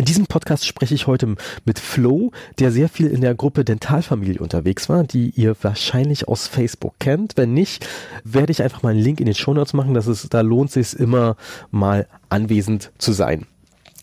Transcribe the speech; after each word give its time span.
In 0.00 0.06
diesem 0.06 0.24
Podcast 0.24 0.66
spreche 0.66 0.94
ich 0.94 1.06
heute 1.06 1.34
mit 1.66 1.78
Flo, 1.78 2.32
der 2.58 2.72
sehr 2.72 2.88
viel 2.88 3.08
in 3.08 3.20
der 3.20 3.34
Gruppe 3.34 3.66
Dentalfamilie 3.66 4.40
unterwegs 4.40 4.88
war, 4.88 5.04
die 5.04 5.28
ihr 5.36 5.54
wahrscheinlich 5.60 6.26
aus 6.26 6.46
Facebook 6.46 6.94
kennt. 6.98 7.36
Wenn 7.36 7.52
nicht, 7.52 7.86
werde 8.24 8.50
ich 8.50 8.62
einfach 8.62 8.82
mal 8.82 8.94
einen 8.94 9.02
Link 9.02 9.20
in 9.20 9.26
den 9.26 9.34
Show 9.34 9.52
Notes 9.52 9.74
machen. 9.74 9.92
Das 9.92 10.06
ist, 10.06 10.32
da 10.32 10.40
lohnt 10.40 10.74
es 10.74 10.92
sich 10.92 10.98
immer 10.98 11.36
mal 11.70 12.08
anwesend 12.30 12.92
zu 12.96 13.12
sein. 13.12 13.44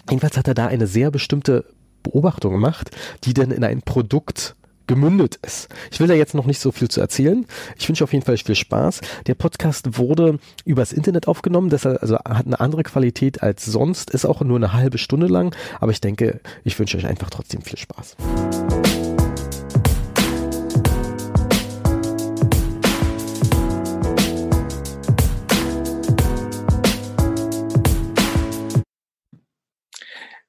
Jedenfalls 0.07 0.37
hat 0.37 0.47
er 0.47 0.53
da 0.53 0.67
eine 0.67 0.85
sehr 0.85 1.09
bestimmte 1.09 1.65
Beobachtung 2.03 2.53
gemacht, 2.53 2.91
die 3.23 3.33
dann 3.33 3.49
in 3.49 3.63
ein 3.63 3.81
Produkt 3.81 4.55
gemündet 4.87 5.39
ist. 5.41 5.69
Ich 5.91 5.99
will 5.99 6.07
da 6.07 6.13
jetzt 6.13 6.33
noch 6.33 6.45
nicht 6.45 6.59
so 6.59 6.71
viel 6.71 6.89
zu 6.89 7.01
erzählen. 7.01 7.45
Ich 7.77 7.87
wünsche 7.87 8.03
auf 8.03 8.13
jeden 8.13 8.25
Fall 8.25 8.37
viel 8.37 8.55
Spaß. 8.55 9.01
Der 9.27 9.35
Podcast 9.35 9.97
wurde 9.97 10.39
übers 10.65 10.93
Internet 10.93 11.27
aufgenommen, 11.27 11.69
deshalb 11.69 12.01
also 12.01 12.15
hat 12.15 12.45
eine 12.45 12.59
andere 12.59 12.83
Qualität 12.83 13.43
als 13.43 13.65
sonst, 13.65 14.09
ist 14.11 14.25
auch 14.25 14.41
nur 14.41 14.57
eine 14.57 14.73
halbe 14.73 14.97
Stunde 14.97 15.27
lang, 15.27 15.55
aber 15.79 15.91
ich 15.91 16.01
denke, 16.01 16.39
ich 16.63 16.77
wünsche 16.79 16.97
euch 16.97 17.05
einfach 17.05 17.29
trotzdem 17.29 17.61
viel 17.61 17.77
Spaß. 17.77 18.15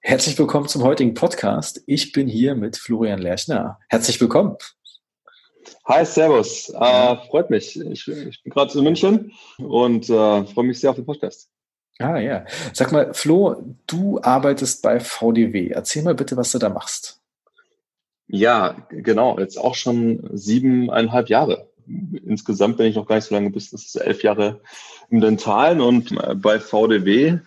Herzlich 0.09 0.39
willkommen 0.39 0.67
zum 0.69 0.85
heutigen 0.85 1.13
Podcast. 1.13 1.83
Ich 1.85 2.13
bin 2.13 2.29
hier 2.29 2.55
mit 2.55 2.79
Florian 2.79 3.21
Lerchner. 3.21 3.79
Herzlich 3.91 4.19
willkommen. 4.19 4.57
Hi, 5.85 6.03
Servus. 6.07 6.71
Äh, 6.71 7.17
freut 7.29 7.51
mich. 7.51 7.79
Ich, 7.79 8.09
ich 8.09 8.43
bin 8.43 8.51
gerade 8.51 8.73
in 8.79 8.85
München 8.85 9.33
und 9.59 10.09
äh, 10.09 10.45
freue 10.47 10.65
mich 10.65 10.81
sehr 10.81 10.89
auf 10.89 10.97
den 10.97 11.05
Podcast. 11.05 11.51
Ah 11.99 12.17
ja. 12.17 12.47
Sag 12.73 12.91
mal, 12.91 13.13
Flo, 13.13 13.63
du 13.87 14.19
arbeitest 14.23 14.81
bei 14.81 14.99
VDW. 14.99 15.69
Erzähl 15.69 16.03
mal 16.03 16.15
bitte, 16.15 16.39
was 16.39 16.53
du 16.53 16.59
da 16.59 16.71
machst. 16.71 17.21
Ja, 18.29 18.87
genau. 18.89 19.39
Jetzt 19.39 19.59
auch 19.59 19.75
schon 19.75 20.27
siebeneinhalb 20.33 21.29
Jahre. 21.29 21.69
Insgesamt 22.25 22.79
bin 22.79 22.87
ich 22.87 22.97
noch 22.97 23.07
gar 23.07 23.17
nicht 23.17 23.27
so 23.27 23.35
lange, 23.35 23.51
bis 23.51 23.73
das 23.73 23.85
ist 23.85 23.97
elf 23.97 24.23
Jahre 24.23 24.63
im 25.11 25.21
Dentalen 25.21 25.83
und 25.83 26.13
äh, 26.13 26.35
bei 26.35 26.61
VDW 26.61 27.41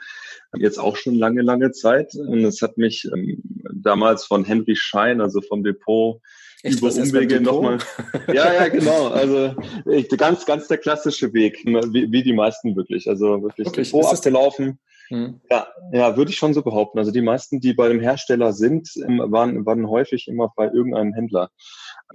jetzt 0.57 0.79
auch 0.79 0.95
schon 0.95 1.15
lange, 1.15 1.41
lange 1.41 1.71
Zeit. 1.71 2.13
Und 2.15 2.43
es 2.43 2.61
hat 2.61 2.77
mich 2.77 3.07
ähm, 3.13 3.41
damals 3.73 4.25
von 4.25 4.43
Henry 4.43 4.75
Schein, 4.75 5.21
also 5.21 5.41
vom 5.41 5.63
Depot, 5.63 6.21
Echt, 6.63 6.79
über 6.79 6.93
Umwege 6.93 7.41
nochmal. 7.41 7.79
Ja, 8.27 8.53
ja, 8.53 8.67
genau. 8.67 9.07
Also 9.07 9.55
ich, 9.89 10.07
ganz, 10.09 10.45
ganz 10.45 10.67
der 10.67 10.77
klassische 10.77 11.33
Weg, 11.33 11.63
wie, 11.65 12.11
wie 12.11 12.23
die 12.23 12.33
meisten 12.33 12.75
wirklich. 12.75 13.07
Also 13.07 13.41
wirklich, 13.41 13.67
wirklich? 13.67 13.91
Depot 13.91 14.05
abgelaufen. 14.05 14.79
Hm. 15.09 15.41
Ja, 15.49 15.67
ja, 15.91 16.15
würde 16.15 16.31
ich 16.31 16.37
schon 16.37 16.53
so 16.53 16.61
behaupten. 16.61 16.99
Also 16.99 17.11
die 17.11 17.21
meisten, 17.21 17.59
die 17.59 17.73
bei 17.73 17.89
dem 17.89 17.99
Hersteller 17.99 18.53
sind, 18.53 18.87
waren, 18.95 19.65
waren 19.65 19.89
häufig 19.89 20.27
immer 20.27 20.53
bei 20.55 20.65
irgendeinem 20.65 21.13
Händler. 21.13 21.49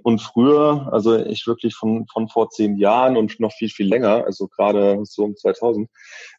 Und 0.03 0.21
früher, 0.21 0.89
also 0.91 1.17
ich 1.17 1.47
wirklich 1.47 1.75
von, 1.75 2.05
von 2.11 2.27
vor 2.27 2.49
zehn 2.49 2.77
Jahren 2.77 3.17
und 3.17 3.39
noch 3.39 3.51
viel, 3.51 3.69
viel 3.69 3.87
länger, 3.87 4.25
also 4.25 4.47
gerade 4.47 4.99
so 5.03 5.23
um 5.23 5.35
2000, 5.35 5.89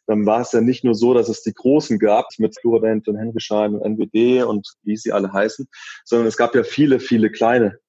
dann 0.07 0.25
war 0.25 0.41
es 0.41 0.51
ja 0.51 0.61
nicht 0.61 0.83
nur 0.83 0.95
so, 0.95 1.13
dass 1.13 1.29
es 1.29 1.43
die 1.43 1.53
Großen 1.53 1.99
gab 1.99 2.27
mit 2.37 2.59
Fluorident 2.59 3.07
und 3.07 3.17
Henry 3.17 3.39
Schein 3.39 3.75
und 3.75 3.81
NWD 3.81 4.43
und 4.43 4.67
wie 4.83 4.97
sie 4.97 5.11
alle 5.11 5.31
heißen, 5.31 5.67
sondern 6.05 6.27
es 6.27 6.37
gab 6.37 6.55
ja 6.55 6.63
viele, 6.63 6.99
viele 6.99 7.31
kleine 7.31 7.79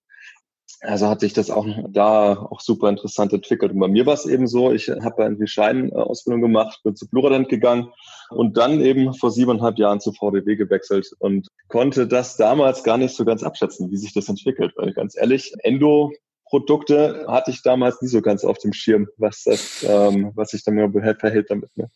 also 0.82 1.08
hat 1.08 1.20
sich 1.20 1.32
das 1.32 1.50
auch 1.50 1.66
da 1.88 2.32
auch 2.32 2.60
super 2.60 2.88
interessant 2.88 3.32
entwickelt. 3.32 3.72
Und 3.72 3.78
bei 3.80 3.88
mir 3.88 4.06
war 4.06 4.14
es 4.14 4.26
eben 4.26 4.46
so, 4.46 4.72
ich 4.72 4.88
habe 4.88 5.14
bei 5.16 5.24
Henry 5.24 5.46
Schein 5.46 5.92
Ausbildung 5.92 6.40
gemacht, 6.42 6.80
bin 6.82 6.96
zu 6.96 7.06
Pluradent 7.06 7.48
gegangen 7.48 7.92
und 8.30 8.56
dann 8.56 8.80
eben 8.80 9.12
vor 9.14 9.30
siebeneinhalb 9.30 9.78
Jahren 9.78 10.00
zu 10.00 10.12
VDW 10.12 10.56
gewechselt 10.56 11.08
und 11.18 11.48
konnte 11.68 12.06
das 12.06 12.36
damals 12.36 12.82
gar 12.82 12.96
nicht 12.96 13.14
so 13.14 13.24
ganz 13.24 13.42
abschätzen, 13.42 13.90
wie 13.90 13.96
sich 13.96 14.14
das 14.14 14.28
entwickelt. 14.28 14.72
Weil 14.76 14.92
ganz 14.92 15.16
ehrlich, 15.16 15.52
Endo 15.60 16.12
Produkte 16.46 17.26
hatte 17.28 17.50
ich 17.50 17.62
damals 17.62 18.00
nie 18.02 18.08
so 18.08 18.22
ganz 18.22 18.44
auf 18.44 18.58
dem 18.58 18.72
Schirm, 18.72 19.08
was 19.18 19.44
das, 19.44 19.84
ähm, 19.88 20.32
was 20.34 20.50
sich 20.50 20.64
dann 20.64 20.92
verhält 21.18 21.50
damit. 21.50 21.70
Ne? 21.76 21.90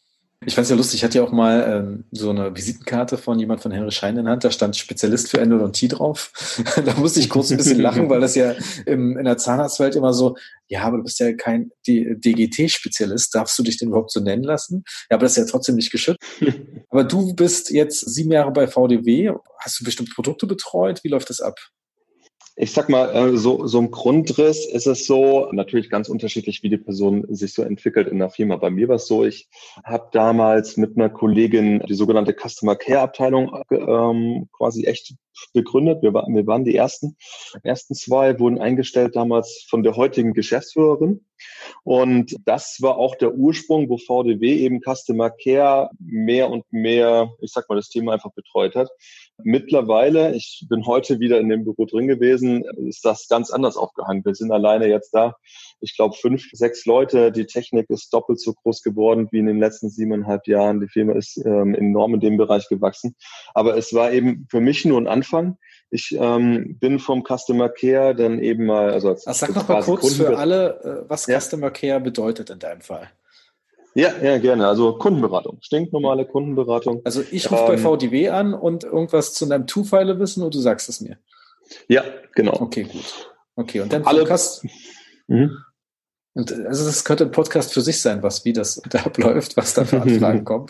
Ich 0.46 0.54
fand 0.54 0.64
es 0.64 0.70
ja 0.70 0.76
lustig, 0.76 1.00
ich 1.00 1.04
hatte 1.04 1.18
ja 1.18 1.24
auch 1.24 1.32
mal 1.32 1.64
ähm, 1.68 2.04
so 2.10 2.30
eine 2.30 2.54
Visitenkarte 2.54 3.16
von 3.18 3.38
jemand 3.38 3.60
von 3.60 3.72
Henry 3.72 3.90
Schein 3.90 4.16
in 4.16 4.24
der 4.24 4.32
Hand, 4.32 4.44
da 4.44 4.50
stand 4.50 4.76
Spezialist 4.76 5.30
für 5.30 5.40
Endodontie 5.40 5.88
drauf. 5.88 6.32
da 6.84 6.94
musste 6.94 7.20
ich 7.20 7.30
kurz 7.30 7.50
ein 7.50 7.56
bisschen 7.56 7.80
lachen, 7.82 8.10
weil 8.10 8.20
das 8.20 8.34
ja 8.34 8.54
im, 8.86 9.16
in 9.16 9.24
der 9.24 9.38
Zahnarztwelt 9.38 9.96
immer 9.96 10.12
so, 10.12 10.36
ja, 10.68 10.82
aber 10.82 10.98
du 10.98 11.04
bist 11.04 11.20
ja 11.20 11.32
kein 11.34 11.70
DGT-Spezialist, 11.86 13.34
darfst 13.34 13.58
du 13.58 13.62
dich 13.62 13.78
denn 13.78 13.88
überhaupt 13.88 14.10
so 14.10 14.20
nennen 14.20 14.44
lassen? 14.44 14.84
Ja, 15.10 15.16
aber 15.16 15.24
das 15.24 15.32
ist 15.32 15.44
ja 15.44 15.50
trotzdem 15.50 15.76
nicht 15.76 15.90
geschützt. 15.90 16.18
aber 16.88 17.04
du 17.04 17.34
bist 17.34 17.70
jetzt 17.70 18.00
sieben 18.14 18.32
Jahre 18.32 18.52
bei 18.52 18.66
VDW, 18.66 19.32
hast 19.60 19.80
du 19.80 19.84
bestimmt 19.84 20.14
Produkte 20.14 20.46
betreut, 20.46 21.02
wie 21.04 21.08
läuft 21.08 21.30
das 21.30 21.40
ab? 21.40 21.58
Ich 22.56 22.72
sag 22.72 22.88
mal, 22.88 23.12
äh, 23.14 23.36
so, 23.36 23.66
so 23.66 23.80
im 23.80 23.90
Grundriss 23.90 24.64
ist 24.66 24.86
es 24.86 25.06
so, 25.06 25.48
natürlich 25.50 25.90
ganz 25.90 26.08
unterschiedlich, 26.08 26.62
wie 26.62 26.68
die 26.68 26.78
Person 26.78 27.26
sich 27.34 27.52
so 27.52 27.62
entwickelt 27.62 28.06
in 28.06 28.20
der 28.20 28.30
Firma. 28.30 28.56
Bei 28.56 28.70
mir 28.70 28.86
war 28.88 28.96
es 28.96 29.08
so, 29.08 29.24
ich 29.24 29.48
habe 29.84 30.08
damals 30.12 30.76
mit 30.76 30.96
einer 30.96 31.10
Kollegin 31.10 31.80
die 31.88 31.94
sogenannte 31.94 32.32
Customer 32.32 32.76
Care 32.76 33.00
Abteilung 33.00 33.62
ähm, 33.70 34.48
quasi 34.52 34.84
echt 34.84 35.14
gegründet. 35.52 36.02
Wir, 36.02 36.14
war, 36.14 36.26
wir 36.28 36.46
waren 36.46 36.64
die 36.64 36.76
ersten. 36.76 37.16
Die 37.62 37.68
ersten 37.68 37.94
zwei 37.94 38.38
wurden 38.38 38.60
eingestellt 38.60 39.16
damals 39.16 39.66
von 39.68 39.82
der 39.82 39.96
heutigen 39.96 40.32
Geschäftsführerin. 40.32 41.24
Und 41.82 42.36
das 42.44 42.78
war 42.80 42.96
auch 42.96 43.16
der 43.16 43.34
Ursprung, 43.34 43.88
wo 43.88 43.98
VDW 43.98 44.58
eben 44.58 44.80
Customer 44.80 45.30
Care 45.30 45.90
mehr 45.98 46.50
und 46.50 46.64
mehr, 46.70 47.32
ich 47.40 47.52
sag 47.52 47.68
mal, 47.68 47.76
das 47.76 47.88
Thema 47.88 48.12
einfach 48.12 48.32
betreut 48.32 48.74
hat. 48.74 48.90
Mittlerweile, 49.42 50.34
ich 50.34 50.64
bin 50.68 50.86
heute 50.86 51.18
wieder 51.18 51.40
in 51.40 51.48
dem 51.48 51.64
Büro 51.64 51.86
drin 51.86 52.06
gewesen, 52.06 52.64
ist 52.86 53.04
das 53.04 53.26
ganz 53.28 53.50
anders 53.50 53.76
aufgehangen. 53.76 54.24
Wir 54.24 54.34
sind 54.34 54.52
alleine 54.52 54.86
jetzt 54.86 55.10
da. 55.12 55.36
Ich 55.80 55.96
glaube, 55.96 56.14
fünf, 56.16 56.48
sechs 56.52 56.86
Leute. 56.86 57.32
Die 57.32 57.46
Technik 57.46 57.90
ist 57.90 58.12
doppelt 58.14 58.40
so 58.40 58.52
groß 58.52 58.82
geworden 58.82 59.28
wie 59.32 59.40
in 59.40 59.46
den 59.46 59.58
letzten 59.58 59.90
siebeneinhalb 59.90 60.46
Jahren. 60.46 60.80
Die 60.80 60.88
Firma 60.88 61.14
ist 61.14 61.36
ähm, 61.44 61.74
enorm 61.74 62.14
in 62.14 62.20
dem 62.20 62.36
Bereich 62.36 62.68
gewachsen. 62.68 63.16
Aber 63.54 63.76
es 63.76 63.92
war 63.92 64.12
eben 64.12 64.46
für 64.50 64.60
mich 64.60 64.84
nur 64.84 65.00
ein 65.00 65.08
Anfang. 65.08 65.58
Ich 65.90 66.16
ähm, 66.18 66.78
bin 66.78 67.00
vom 67.00 67.24
Customer 67.24 67.68
Care 67.68 68.14
dann 68.14 68.38
eben 68.38 68.66
mal, 68.66 68.90
also 68.90 69.08
als 69.08 69.26
Ach, 69.26 69.34
sag 69.34 69.54
noch 69.54 69.68
mal 69.68 69.82
kurz 69.82 70.00
Kunden 70.00 70.16
für 70.16 70.38
alle, 70.38 71.04
äh, 71.06 71.10
was 71.10 71.26
ja. 71.26 71.40
Customer 71.40 71.70
Care 71.70 72.00
bedeutet 72.00 72.50
in 72.50 72.60
deinem 72.60 72.80
Fall. 72.80 73.10
Ja, 73.94 74.12
ja, 74.20 74.38
gerne. 74.38 74.66
Also 74.66 74.98
Kundenberatung, 74.98 75.58
stinknormale 75.60 76.26
Kundenberatung. 76.26 77.00
Also 77.04 77.22
ich 77.30 77.50
rufe 77.50 77.62
ähm, 77.62 77.68
bei 77.68 77.78
VDW 77.78 78.28
an 78.28 78.52
und 78.52 78.82
irgendwas 78.82 79.34
zu 79.34 79.44
einem 79.44 79.66
Two-File 79.66 80.18
wissen 80.18 80.42
und 80.42 80.54
du 80.54 80.58
sagst 80.58 80.88
es 80.88 81.00
mir. 81.00 81.16
Ja, 81.88 82.02
genau. 82.34 82.60
Okay, 82.60 82.84
gut. 82.84 83.30
Okay, 83.56 83.80
und 83.80 83.92
dann 83.92 84.04
alle. 84.04 84.20
Podcast, 84.20 84.66
mhm. 85.28 85.58
Und 86.36 86.52
also 86.66 86.84
das 86.84 87.04
könnte 87.04 87.24
ein 87.24 87.30
Podcast 87.30 87.72
für 87.72 87.80
sich 87.80 88.00
sein, 88.00 88.24
was 88.24 88.44
wie 88.44 88.52
das 88.52 88.82
da 88.90 89.04
abläuft, 89.04 89.56
was 89.56 89.74
da 89.74 89.84
für 89.84 90.02
Anfragen 90.02 90.44
kommen. 90.44 90.66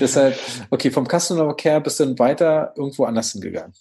Deshalb, 0.00 0.36
okay, 0.70 0.90
vom 0.90 1.06
Customer 1.06 1.54
Care 1.54 1.80
bist 1.80 2.00
du 2.00 2.04
dann 2.04 2.18
weiter 2.18 2.74
irgendwo 2.76 3.04
anders 3.04 3.30
hingegangen. 3.30 3.72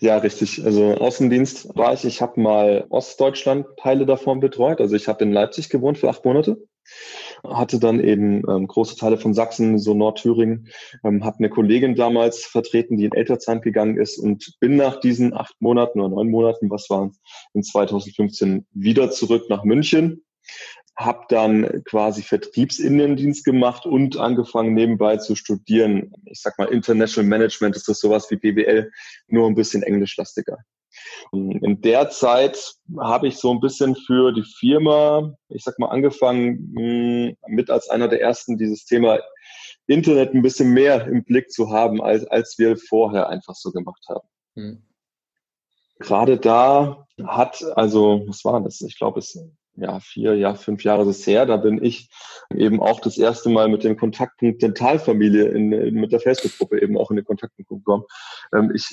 Ja, 0.00 0.18
richtig. 0.18 0.64
Also 0.64 0.94
Außendienst 0.94 1.76
war 1.76 1.94
ich. 1.94 2.04
Ich 2.04 2.20
habe 2.20 2.40
mal 2.40 2.86
Ostdeutschland 2.90 3.66
Teile 3.80 4.04
davon 4.04 4.40
betreut. 4.40 4.80
Also 4.80 4.96
ich 4.96 5.06
habe 5.06 5.22
in 5.22 5.32
Leipzig 5.32 5.70
gewohnt 5.70 5.96
für 5.96 6.10
acht 6.10 6.24
Monate 6.24 6.58
hatte 7.42 7.78
dann 7.78 8.00
eben 8.00 8.42
ähm, 8.48 8.66
große 8.66 8.96
Teile 8.96 9.18
von 9.18 9.34
Sachsen, 9.34 9.78
so 9.78 9.94
Nordthüringen, 9.94 10.68
ähm, 11.04 11.24
habe 11.24 11.38
eine 11.38 11.50
Kollegin 11.50 11.94
damals 11.94 12.44
vertreten, 12.44 12.96
die 12.96 13.04
in 13.04 13.12
Elternzeit 13.12 13.62
gegangen 13.62 13.98
ist 13.98 14.18
und 14.18 14.56
bin 14.60 14.76
nach 14.76 15.00
diesen 15.00 15.34
acht 15.34 15.54
Monaten 15.60 16.00
oder 16.00 16.14
neun 16.14 16.30
Monaten, 16.30 16.70
was 16.70 16.88
waren 16.90 17.16
in 17.52 17.62
2015, 17.62 18.66
wieder 18.72 19.10
zurück 19.10 19.44
nach 19.48 19.64
München, 19.64 20.24
habe 20.96 21.24
dann 21.28 21.82
quasi 21.84 22.22
Vertriebsinnendienst 22.22 23.44
gemacht 23.44 23.84
und 23.84 24.16
angefangen 24.16 24.74
nebenbei 24.74 25.16
zu 25.16 25.34
studieren. 25.34 26.12
Ich 26.26 26.40
sag 26.40 26.58
mal, 26.58 26.68
International 26.68 27.28
Management 27.28 27.74
ist 27.74 27.88
das 27.88 27.98
sowas 27.98 28.30
wie 28.30 28.36
BWL, 28.36 28.92
nur 29.26 29.48
ein 29.48 29.56
bisschen 29.56 29.82
englischlastiger. 29.82 30.58
In 31.32 31.80
der 31.80 32.10
Zeit 32.10 32.74
habe 32.98 33.28
ich 33.28 33.36
so 33.36 33.50
ein 33.50 33.60
bisschen 33.60 33.96
für 33.96 34.32
die 34.32 34.44
Firma, 34.44 35.34
ich 35.48 35.64
sag 35.64 35.78
mal, 35.78 35.88
angefangen, 35.88 36.72
hm, 36.76 37.36
mit 37.48 37.70
als 37.70 37.88
einer 37.88 38.08
der 38.08 38.20
ersten 38.20 38.58
dieses 38.58 38.84
Thema 38.84 39.18
Internet 39.86 40.34
ein 40.34 40.42
bisschen 40.42 40.70
mehr 40.72 41.06
im 41.06 41.24
Blick 41.24 41.50
zu 41.50 41.70
haben, 41.70 42.02
als, 42.02 42.26
als 42.26 42.58
wir 42.58 42.76
vorher 42.76 43.28
einfach 43.28 43.54
so 43.54 43.70
gemacht 43.70 44.04
haben. 44.08 44.28
Hm. 44.54 44.82
Gerade 45.98 46.38
da 46.38 47.06
hat, 47.24 47.62
also, 47.76 48.24
was 48.26 48.44
war 48.44 48.60
das? 48.60 48.80
Ich 48.80 48.98
glaube, 48.98 49.20
es 49.20 49.38
ja, 49.76 50.00
vier, 50.00 50.36
ja, 50.36 50.54
fünf 50.54 50.84
Jahre 50.84 51.02
ist 51.02 51.20
es 51.20 51.26
her. 51.26 51.46
Da 51.46 51.56
bin 51.56 51.82
ich 51.82 52.08
eben 52.54 52.80
auch 52.80 53.00
das 53.00 53.18
erste 53.18 53.48
Mal 53.48 53.68
mit 53.68 53.84
dem 53.84 53.96
Kontaktpunkt 53.96 54.62
Dentalfamilie 54.62 55.46
in, 55.48 55.68
mit 55.94 56.12
der 56.12 56.20
Facebook-Gruppe 56.20 56.80
eben 56.80 56.96
auch 56.96 57.10
in 57.10 57.16
den 57.16 57.24
Kontaktpunkt 57.24 57.70
gekommen. 57.70 58.04
Ähm, 58.54 58.72
ich 58.74 58.86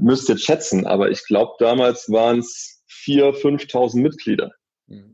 müsste 0.00 0.32
jetzt 0.32 0.44
schätzen, 0.44 0.86
aber 0.86 1.10
ich 1.10 1.26
glaube, 1.26 1.52
damals 1.58 2.10
waren 2.10 2.38
es 2.38 2.82
vier, 2.86 3.34
fünftausend 3.34 4.02
Mitglieder. 4.02 4.52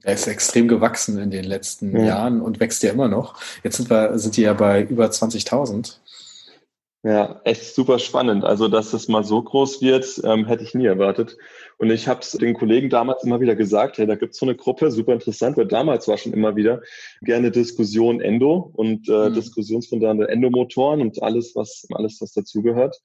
Er 0.02 0.14
ist 0.14 0.26
extrem 0.26 0.66
gewachsen 0.66 1.18
in 1.18 1.30
den 1.30 1.44
letzten 1.44 1.96
ja. 1.96 2.04
Jahren 2.04 2.40
und 2.40 2.58
wächst 2.58 2.82
ja 2.82 2.90
immer 2.90 3.08
noch. 3.08 3.40
Jetzt 3.62 3.76
sind 3.76 3.88
wir, 3.88 4.18
sind 4.18 4.36
die 4.36 4.42
ja 4.42 4.52
bei 4.52 4.82
über 4.82 5.06
20.000. 5.06 5.98
Ja, 7.02 7.40
echt 7.44 7.74
super 7.74 7.98
spannend. 7.98 8.44
Also, 8.44 8.68
dass 8.68 8.92
es 8.92 9.08
mal 9.08 9.24
so 9.24 9.40
groß 9.40 9.80
wird, 9.80 10.20
ähm, 10.22 10.46
hätte 10.46 10.64
ich 10.64 10.74
nie 10.74 10.84
erwartet. 10.84 11.38
Und 11.78 11.90
ich 11.90 12.06
habe 12.06 12.20
es 12.20 12.32
den 12.32 12.52
Kollegen 12.52 12.90
damals 12.90 13.24
immer 13.24 13.40
wieder 13.40 13.56
gesagt, 13.56 13.96
hey, 13.96 14.06
da 14.06 14.16
gibt's 14.16 14.38
so 14.38 14.44
eine 14.44 14.54
Gruppe, 14.54 14.90
super 14.90 15.14
interessant, 15.14 15.56
weil 15.56 15.66
damals 15.66 16.08
war 16.08 16.18
schon 16.18 16.34
immer 16.34 16.56
wieder 16.56 16.82
gerne 17.22 17.50
Diskussion 17.50 18.20
Endo 18.20 18.70
und 18.74 19.08
äh, 19.08 19.30
mhm. 19.30 19.34
Diskussionsfundamente 19.34 20.30
Endomotoren 20.30 21.00
und 21.00 21.22
alles, 21.22 21.56
was 21.56 21.86
alles, 21.90 22.20
was 22.20 22.34
dazugehört 22.34 23.00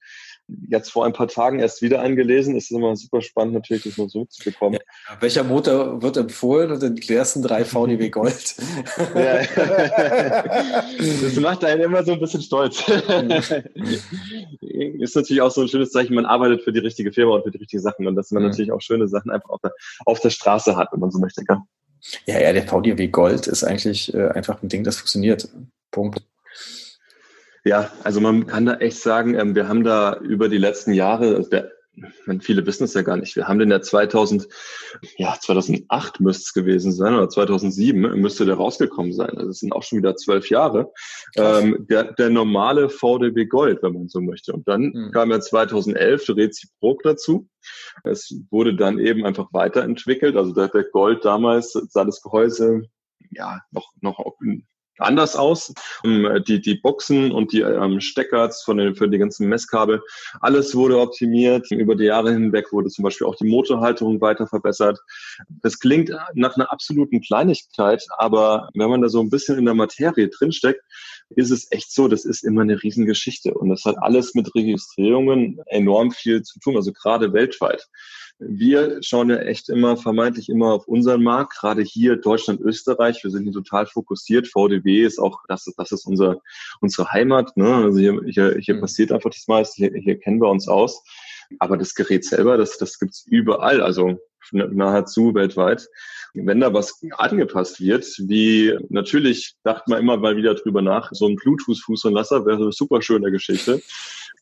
jetzt 0.68 0.90
vor 0.90 1.04
ein 1.04 1.12
paar 1.12 1.28
Tagen 1.28 1.58
erst 1.58 1.82
wieder 1.82 2.00
eingelesen. 2.00 2.56
Es 2.56 2.64
ist 2.64 2.76
immer 2.76 2.94
super 2.96 3.20
spannend, 3.20 3.54
natürlich 3.54 3.84
das 3.84 3.96
mal 3.98 4.08
so 4.08 4.24
zu 4.26 4.44
bekommen. 4.44 4.74
Ja, 4.74 5.16
welcher 5.20 5.44
Motor 5.44 6.02
wird 6.02 6.16
empfohlen 6.16 6.70
und 6.70 7.08
die 7.08 7.14
ersten 7.14 7.42
drei 7.42 7.64
VDW 7.64 8.08
Gold? 8.10 8.54
ja. 9.14 9.42
das 10.96 11.36
macht 11.36 11.64
einen 11.64 11.82
immer 11.82 12.04
so 12.04 12.12
ein 12.12 12.20
bisschen 12.20 12.42
stolz. 12.42 12.84
ist 14.60 15.16
natürlich 15.16 15.42
auch 15.42 15.50
so 15.50 15.62
ein 15.62 15.68
schönes 15.68 15.90
Zeichen, 15.90 16.14
man 16.14 16.26
arbeitet 16.26 16.62
für 16.62 16.72
die 16.72 16.80
richtige 16.80 17.12
Firma 17.12 17.34
und 17.36 17.42
für 17.42 17.50
die 17.50 17.58
richtigen 17.58 17.82
Sachen 17.82 18.06
und 18.06 18.14
dass 18.14 18.30
man 18.30 18.42
mhm. 18.42 18.50
natürlich 18.50 18.72
auch 18.72 18.80
schöne 18.80 19.08
Sachen 19.08 19.30
einfach 19.30 19.50
auf 19.50 19.60
der, 19.60 19.72
auf 20.04 20.20
der 20.20 20.30
Straße 20.30 20.76
hat, 20.76 20.88
wenn 20.92 21.00
man 21.00 21.10
so 21.10 21.18
möchte. 21.18 21.44
Gell? 21.44 21.58
Ja, 22.26 22.40
ja, 22.40 22.52
der 22.52 22.66
VDW 22.66 23.08
Gold 23.08 23.46
ist 23.46 23.64
eigentlich 23.64 24.14
äh, 24.14 24.28
einfach 24.28 24.62
ein 24.62 24.68
Ding, 24.68 24.84
das 24.84 24.98
funktioniert. 24.98 25.48
Punkt. 25.90 26.22
Ja, 27.66 27.90
also 28.04 28.20
man 28.20 28.46
kann 28.46 28.64
da 28.64 28.76
echt 28.76 29.00
sagen, 29.00 29.34
ähm, 29.34 29.56
wir 29.56 29.66
haben 29.66 29.82
da 29.82 30.20
über 30.20 30.48
die 30.48 30.56
letzten 30.56 30.92
Jahre, 30.92 31.34
also 31.34 31.50
der, 31.50 31.72
viele 32.38 32.64
wissen 32.64 32.84
es 32.84 32.94
ja 32.94 33.02
gar 33.02 33.16
nicht, 33.16 33.34
wir 33.34 33.48
haben 33.48 33.58
den 33.58 33.72
ja 33.72 33.80
2000, 33.80 34.46
ja 35.16 35.36
2008 35.40 36.20
müsste 36.20 36.42
es 36.42 36.52
gewesen 36.52 36.92
sein 36.92 37.14
oder 37.14 37.28
2007 37.28 38.20
müsste 38.20 38.46
der 38.46 38.54
rausgekommen 38.54 39.12
sein. 39.12 39.36
Also 39.36 39.50
es 39.50 39.58
sind 39.58 39.72
auch 39.72 39.82
schon 39.82 39.98
wieder 39.98 40.14
zwölf 40.14 40.48
Jahre. 40.48 40.92
Ähm, 41.34 41.88
der, 41.90 42.12
der 42.12 42.30
normale 42.30 42.88
VDB 42.88 43.46
Gold, 43.46 43.82
wenn 43.82 43.94
man 43.94 44.08
so 44.08 44.20
möchte. 44.20 44.52
Und 44.52 44.68
dann 44.68 44.92
mhm. 44.94 45.10
kam 45.10 45.32
ja 45.32 45.40
2011 45.40 46.24
der 46.24 46.36
Reziprok 46.36 47.02
dazu. 47.02 47.48
Es 48.04 48.32
wurde 48.52 48.76
dann 48.76 49.00
eben 49.00 49.26
einfach 49.26 49.52
weiterentwickelt. 49.52 50.36
Also 50.36 50.54
der, 50.54 50.68
der 50.68 50.84
Gold 50.84 51.24
damals 51.24 51.72
sah 51.72 52.04
das 52.04 52.22
Gehäuse 52.22 52.82
ja 53.32 53.60
noch 53.72 53.90
noch 54.02 54.20
anders 54.98 55.36
aus. 55.36 55.72
Ähm, 56.04 56.42
die, 56.46 56.60
die 56.60 56.76
Boxen 56.76 57.32
und 57.32 57.52
die 57.52 57.60
ähm, 57.60 58.00
Stecker 58.00 58.50
von 58.64 58.76
den, 58.76 58.94
für 58.94 59.08
die 59.08 59.18
ganzen 59.18 59.48
Messkabel, 59.48 60.02
alles 60.40 60.74
wurde 60.74 60.98
optimiert. 60.98 61.70
Über 61.70 61.94
die 61.94 62.04
Jahre 62.04 62.32
hinweg 62.32 62.72
wurde 62.72 62.90
zum 62.90 63.02
Beispiel 63.02 63.26
auch 63.26 63.36
die 63.36 63.48
Motorhalterung 63.48 64.20
weiter 64.20 64.46
verbessert. 64.46 64.98
Das 65.48 65.78
klingt 65.78 66.10
nach 66.34 66.56
einer 66.56 66.72
absoluten 66.72 67.20
Kleinigkeit, 67.20 68.04
aber 68.18 68.68
wenn 68.74 68.90
man 68.90 69.02
da 69.02 69.08
so 69.08 69.20
ein 69.20 69.30
bisschen 69.30 69.58
in 69.58 69.64
der 69.64 69.74
Materie 69.74 70.28
drinsteckt, 70.28 70.82
ist 71.30 71.50
es 71.50 71.70
echt 71.72 71.92
so, 71.92 72.08
das 72.08 72.24
ist 72.24 72.44
immer 72.44 72.62
eine 72.62 72.82
Riesengeschichte. 72.82 73.54
Und 73.54 73.70
das 73.70 73.84
hat 73.84 73.96
alles 73.98 74.34
mit 74.34 74.54
Registrierungen 74.54 75.60
enorm 75.66 76.12
viel 76.12 76.42
zu 76.42 76.58
tun, 76.60 76.76
also 76.76 76.92
gerade 76.92 77.32
weltweit. 77.32 77.88
Wir 78.38 78.98
schauen 79.02 79.30
ja 79.30 79.36
echt 79.36 79.70
immer, 79.70 79.96
vermeintlich 79.96 80.50
immer 80.50 80.74
auf 80.74 80.86
unseren 80.86 81.22
Markt, 81.22 81.54
gerade 81.58 81.82
hier 81.82 82.16
Deutschland, 82.16 82.60
Österreich. 82.60 83.24
Wir 83.24 83.30
sind 83.30 83.44
hier 83.44 83.52
total 83.52 83.86
fokussiert. 83.86 84.46
VDW 84.46 85.04
ist 85.04 85.18
auch, 85.18 85.40
das 85.48 85.66
ist, 85.66 85.78
das 85.78 85.90
ist 85.92 86.06
unser, 86.06 86.40
unsere 86.80 87.10
Heimat. 87.10 87.56
Ne? 87.56 87.74
Also 87.74 87.98
hier, 87.98 88.20
hier, 88.26 88.58
hier 88.60 88.74
mhm. 88.74 88.80
passiert 88.80 89.10
einfach 89.10 89.30
das 89.30 89.48
meiste. 89.48 89.76
Hier, 89.76 89.92
hier 89.98 90.18
kennen 90.20 90.40
wir 90.40 90.50
uns 90.50 90.68
aus. 90.68 91.02
Aber 91.60 91.78
das 91.78 91.94
Gerät 91.94 92.24
selber, 92.24 92.58
das, 92.58 92.76
das 92.76 92.98
gibt's 92.98 93.24
überall, 93.26 93.80
also 93.80 94.18
nahezu 94.52 95.34
weltweit. 95.34 95.88
Wenn 96.34 96.60
da 96.60 96.72
was 96.72 97.00
angepasst 97.12 97.80
wird, 97.80 98.04
wie 98.18 98.76
natürlich 98.90 99.56
dachte 99.64 99.90
man 99.90 100.00
immer 100.00 100.16
mal 100.16 100.36
wieder 100.36 100.54
drüber 100.54 100.82
nach, 100.82 101.10
so 101.12 101.26
ein 101.26 101.36
Bluetooth-Fußanlasser 101.36 102.44
wäre 102.44 102.56
eine 102.56 102.72
super 102.72 103.00
schöne 103.00 103.30
Geschichte. 103.30 103.80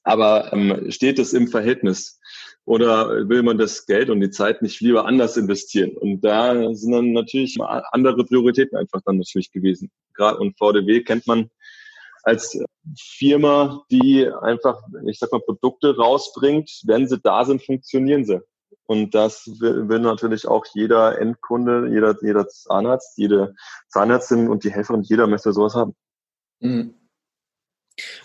Aber 0.03 0.53
ähm, 0.53 0.91
steht 0.91 1.19
es 1.19 1.33
im 1.33 1.49
Verhältnis 1.49 2.21
oder 2.67 3.29
will 3.29 3.43
man 3.43 3.59
das 3.59 3.87
Geld 3.87 4.09
und 4.09 4.21
die 4.21 4.31
Zeit 4.31 4.63
nicht 4.63 4.81
lieber 4.81 5.07
anders 5.07 5.37
investieren? 5.37 5.97
Und 5.97 6.23
da 6.23 6.75
sind 6.75 6.93
dann 6.93 7.13
natürlich 7.13 7.57
andere 7.61 8.25
Prioritäten 8.25 8.79
einfach 8.79 9.01
dann 9.05 9.19
natürlich 9.19 9.53
gewesen. 9.53 9.91
Gerade 10.15 10.39
und 10.39 10.57
VDW 10.57 11.03
kennt 11.03 11.27
man 11.27 11.51
als 12.23 12.59
Firma, 12.99 13.85
die 13.91 14.27
einfach, 14.41 14.81
ich 15.07 15.19
sag 15.19 15.31
mal, 15.33 15.41
Produkte 15.41 15.95
rausbringt. 15.97 16.71
Wenn 16.87 17.07
sie 17.07 17.21
da 17.21 17.45
sind, 17.45 17.63
funktionieren 17.63 18.25
sie. 18.25 18.41
Und 18.87 19.15
das 19.15 19.47
will, 19.61 20.01
natürlich 20.01 20.47
auch 20.47 20.65
jeder 20.75 21.19
Endkunde, 21.19 21.89
jeder, 21.91 22.17
jeder 22.23 22.49
Zahnarzt, 22.49 23.17
jede 23.17 23.55
Zahnärztin 23.89 24.49
und 24.49 24.65
die 24.65 24.73
Helferin, 24.73 25.03
jeder 25.03 25.27
möchte 25.27 25.53
sowas 25.53 25.75
haben. 25.75 25.95
Mhm. 26.61 26.95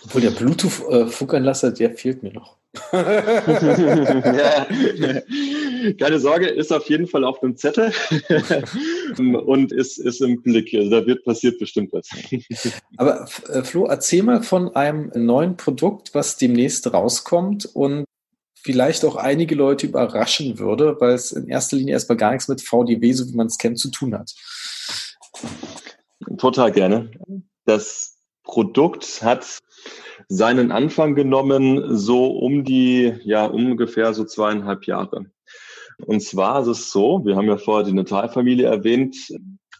Obwohl 0.04 0.20
der 0.20 0.30
Bluetooth-Funkanlasser, 0.30 1.72
der 1.72 1.92
fehlt 1.92 2.22
mir 2.22 2.32
noch. 2.32 2.56
ja. 2.92 4.66
Keine 5.98 6.20
Sorge, 6.20 6.46
ist 6.46 6.72
auf 6.72 6.88
jeden 6.88 7.08
Fall 7.08 7.24
auf 7.24 7.40
dem 7.40 7.56
Zettel 7.56 7.92
und 9.18 9.72
ist, 9.72 9.98
ist 9.98 10.20
im 10.20 10.40
Blick. 10.42 10.72
Also 10.74 10.90
da 10.90 11.04
wird 11.06 11.24
passiert 11.24 11.58
bestimmt 11.58 11.92
was. 11.92 12.08
Aber 12.96 13.28
äh, 13.48 13.64
Flo, 13.64 13.86
erzähl 13.86 14.22
mal 14.22 14.42
von 14.42 14.74
einem 14.76 15.10
neuen 15.14 15.56
Produkt, 15.56 16.14
was 16.14 16.36
demnächst 16.36 16.92
rauskommt 16.92 17.66
und 17.74 18.04
vielleicht 18.62 19.04
auch 19.04 19.16
einige 19.16 19.54
Leute 19.54 19.86
überraschen 19.86 20.58
würde, 20.58 20.96
weil 21.00 21.14
es 21.14 21.32
in 21.32 21.48
erster 21.48 21.76
Linie 21.76 21.94
erstmal 21.94 22.18
gar 22.18 22.32
nichts 22.32 22.46
mit 22.48 22.60
VDW, 22.60 23.12
so 23.12 23.28
wie 23.28 23.36
man 23.36 23.48
es 23.48 23.58
kennt, 23.58 23.78
zu 23.78 23.90
tun 23.90 24.14
hat. 24.14 24.32
Total 26.38 26.70
gerne. 26.70 27.10
Das 27.64 28.09
Produkt 28.50 29.22
hat 29.22 29.60
seinen 30.28 30.72
Anfang 30.72 31.14
genommen, 31.14 31.96
so 31.96 32.26
um 32.26 32.64
die, 32.64 33.14
ja, 33.22 33.46
ungefähr 33.46 34.12
so 34.12 34.24
zweieinhalb 34.24 34.86
Jahre. 34.86 35.26
Und 36.06 36.20
zwar 36.20 36.62
ist 36.62 36.66
es 36.66 36.90
so, 36.90 37.24
wir 37.24 37.36
haben 37.36 37.46
ja 37.46 37.58
vorher 37.58 37.86
die 37.86 37.94
Natalfamilie 37.94 38.66
erwähnt, 38.66 39.16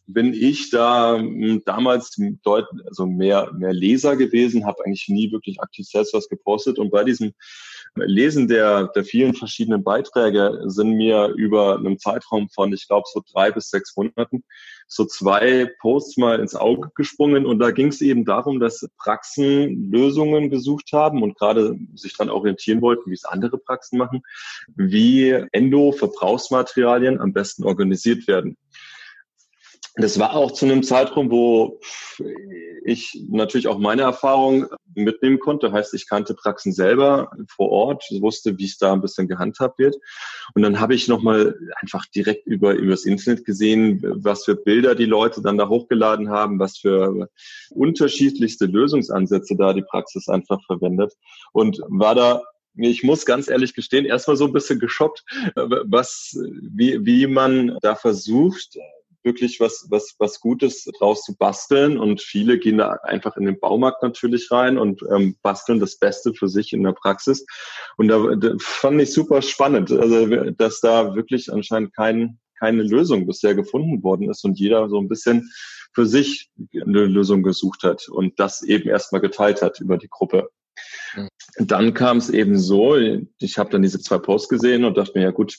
bin 0.06 0.34
ich 0.34 0.70
da 0.70 1.18
hm, 1.18 1.62
damals 1.64 2.16
deut 2.44 2.66
also 2.86 3.06
mehr, 3.06 3.50
mehr 3.56 3.72
Leser 3.72 4.16
gewesen, 4.16 4.66
habe 4.66 4.84
eigentlich 4.84 5.08
nie 5.08 5.32
wirklich 5.32 5.60
aktiv 5.60 5.86
selbst 5.86 6.14
was 6.14 6.28
gepostet. 6.28 6.78
Und 6.78 6.90
bei 6.90 7.02
diesem 7.02 7.32
Lesen 7.94 8.48
der, 8.48 8.88
der 8.88 9.04
vielen 9.04 9.34
verschiedenen 9.34 9.82
Beiträge 9.82 10.60
sind 10.66 10.92
mir 10.92 11.28
über 11.36 11.76
einen 11.76 11.98
Zeitraum 11.98 12.48
von, 12.48 12.72
ich 12.72 12.86
glaube, 12.86 13.06
so 13.12 13.22
drei 13.32 13.50
bis 13.50 13.70
sechs 13.70 13.96
Monaten 13.96 14.44
so 14.92 15.04
zwei 15.04 15.70
Posts 15.80 16.16
mal 16.16 16.40
ins 16.40 16.56
Auge 16.56 16.90
gesprungen. 16.96 17.46
Und 17.46 17.60
da 17.60 17.70
ging 17.70 17.86
es 17.88 18.00
eben 18.00 18.24
darum, 18.24 18.58
dass 18.58 18.86
Praxen 18.98 19.90
Lösungen 19.90 20.50
gesucht 20.50 20.90
haben 20.92 21.22
und 21.22 21.38
gerade 21.38 21.78
sich 21.94 22.16
dann 22.16 22.28
orientieren 22.28 22.82
wollten, 22.82 23.08
wie 23.08 23.14
es 23.14 23.24
andere 23.24 23.56
Praxen 23.56 23.98
machen, 23.98 24.22
wie 24.74 25.30
Endo-Verbrauchsmaterialien 25.52 27.20
am 27.20 27.32
besten 27.32 27.64
organisiert 27.64 28.26
werden. 28.26 28.56
Das 29.96 30.18
war 30.18 30.34
auch 30.34 30.52
zu 30.52 30.66
einem 30.66 30.82
Zeitraum, 30.82 31.30
wo 31.30 31.80
ich 32.84 33.24
natürlich 33.28 33.66
auch 33.66 33.78
meine 33.78 34.02
Erfahrung 34.02 34.66
mitnehmen 34.94 35.38
konnte. 35.38 35.72
Heißt, 35.72 35.94
ich 35.94 36.08
kannte 36.08 36.34
Praxen 36.34 36.72
selber 36.72 37.30
vor 37.48 37.70
Ort, 37.70 38.04
wusste, 38.20 38.58
wie 38.58 38.66
es 38.66 38.78
da 38.78 38.92
ein 38.92 39.00
bisschen 39.00 39.28
gehandhabt 39.28 39.78
wird. 39.78 39.96
Und 40.54 40.62
dann 40.62 40.80
habe 40.80 40.94
ich 40.94 41.08
nochmal 41.08 41.58
einfach 41.80 42.06
direkt 42.06 42.46
über, 42.46 42.74
über 42.74 42.92
das 42.92 43.04
Internet 43.04 43.44
gesehen, 43.44 44.00
was 44.02 44.44
für 44.44 44.54
Bilder 44.54 44.94
die 44.94 45.06
Leute 45.06 45.42
dann 45.42 45.58
da 45.58 45.68
hochgeladen 45.68 46.30
haben, 46.30 46.58
was 46.58 46.78
für 46.78 47.28
unterschiedlichste 47.70 48.66
Lösungsansätze 48.66 49.56
da 49.56 49.72
die 49.72 49.82
Praxis 49.82 50.28
einfach 50.28 50.64
verwendet. 50.66 51.14
Und 51.52 51.80
war 51.88 52.14
da 52.14 52.42
ich 52.76 53.02
muss 53.02 53.26
ganz 53.26 53.48
ehrlich 53.48 53.74
gestehen, 53.74 54.06
erstmal 54.06 54.36
so 54.36 54.46
ein 54.46 54.52
bisschen 54.52 54.78
geschockt, 54.78 55.24
was, 55.56 56.38
wie, 56.62 57.04
wie 57.04 57.26
man 57.26 57.76
da 57.82 57.96
versucht, 57.96 58.78
wirklich 59.22 59.60
was, 59.60 59.86
was, 59.90 60.14
was 60.18 60.40
Gutes 60.40 60.84
draus 60.98 61.22
zu 61.22 61.36
basteln. 61.36 61.98
Und 61.98 62.20
viele 62.20 62.58
gehen 62.58 62.78
da 62.78 62.98
einfach 63.02 63.36
in 63.36 63.46
den 63.46 63.60
Baumarkt 63.60 64.02
natürlich 64.02 64.50
rein 64.50 64.78
und 64.78 65.02
ähm, 65.14 65.36
basteln 65.42 65.80
das 65.80 65.96
Beste 65.96 66.34
für 66.34 66.48
sich 66.48 66.72
in 66.72 66.82
der 66.82 66.92
Praxis. 66.92 67.44
Und 67.96 68.08
da, 68.08 68.34
da 68.36 68.54
fand 68.58 69.00
ich 69.00 69.12
super 69.12 69.42
spannend, 69.42 69.90
also 69.92 70.26
dass 70.52 70.80
da 70.80 71.14
wirklich 71.14 71.52
anscheinend 71.52 71.94
kein, 71.94 72.38
keine 72.58 72.82
Lösung 72.82 73.26
bisher 73.26 73.54
gefunden 73.54 74.02
worden 74.02 74.30
ist 74.30 74.44
und 74.44 74.58
jeder 74.58 74.88
so 74.88 74.98
ein 74.98 75.08
bisschen 75.08 75.50
für 75.92 76.06
sich 76.06 76.50
eine 76.72 77.06
Lösung 77.06 77.42
gesucht 77.42 77.82
hat 77.82 78.08
und 78.08 78.38
das 78.38 78.62
eben 78.62 78.88
erstmal 78.88 79.20
geteilt 79.20 79.62
hat 79.62 79.80
über 79.80 79.98
die 79.98 80.08
Gruppe. 80.08 80.48
Mhm. 81.14 81.28
Dann 81.58 81.94
kam 81.94 82.18
es 82.18 82.30
eben 82.30 82.58
so, 82.58 82.96
ich 82.96 83.58
habe 83.58 83.70
dann 83.70 83.82
diese 83.82 84.00
zwei 84.00 84.18
Posts 84.18 84.48
gesehen 84.48 84.84
und 84.84 84.96
dachte 84.96 85.18
mir, 85.18 85.24
ja 85.24 85.30
gut, 85.30 85.58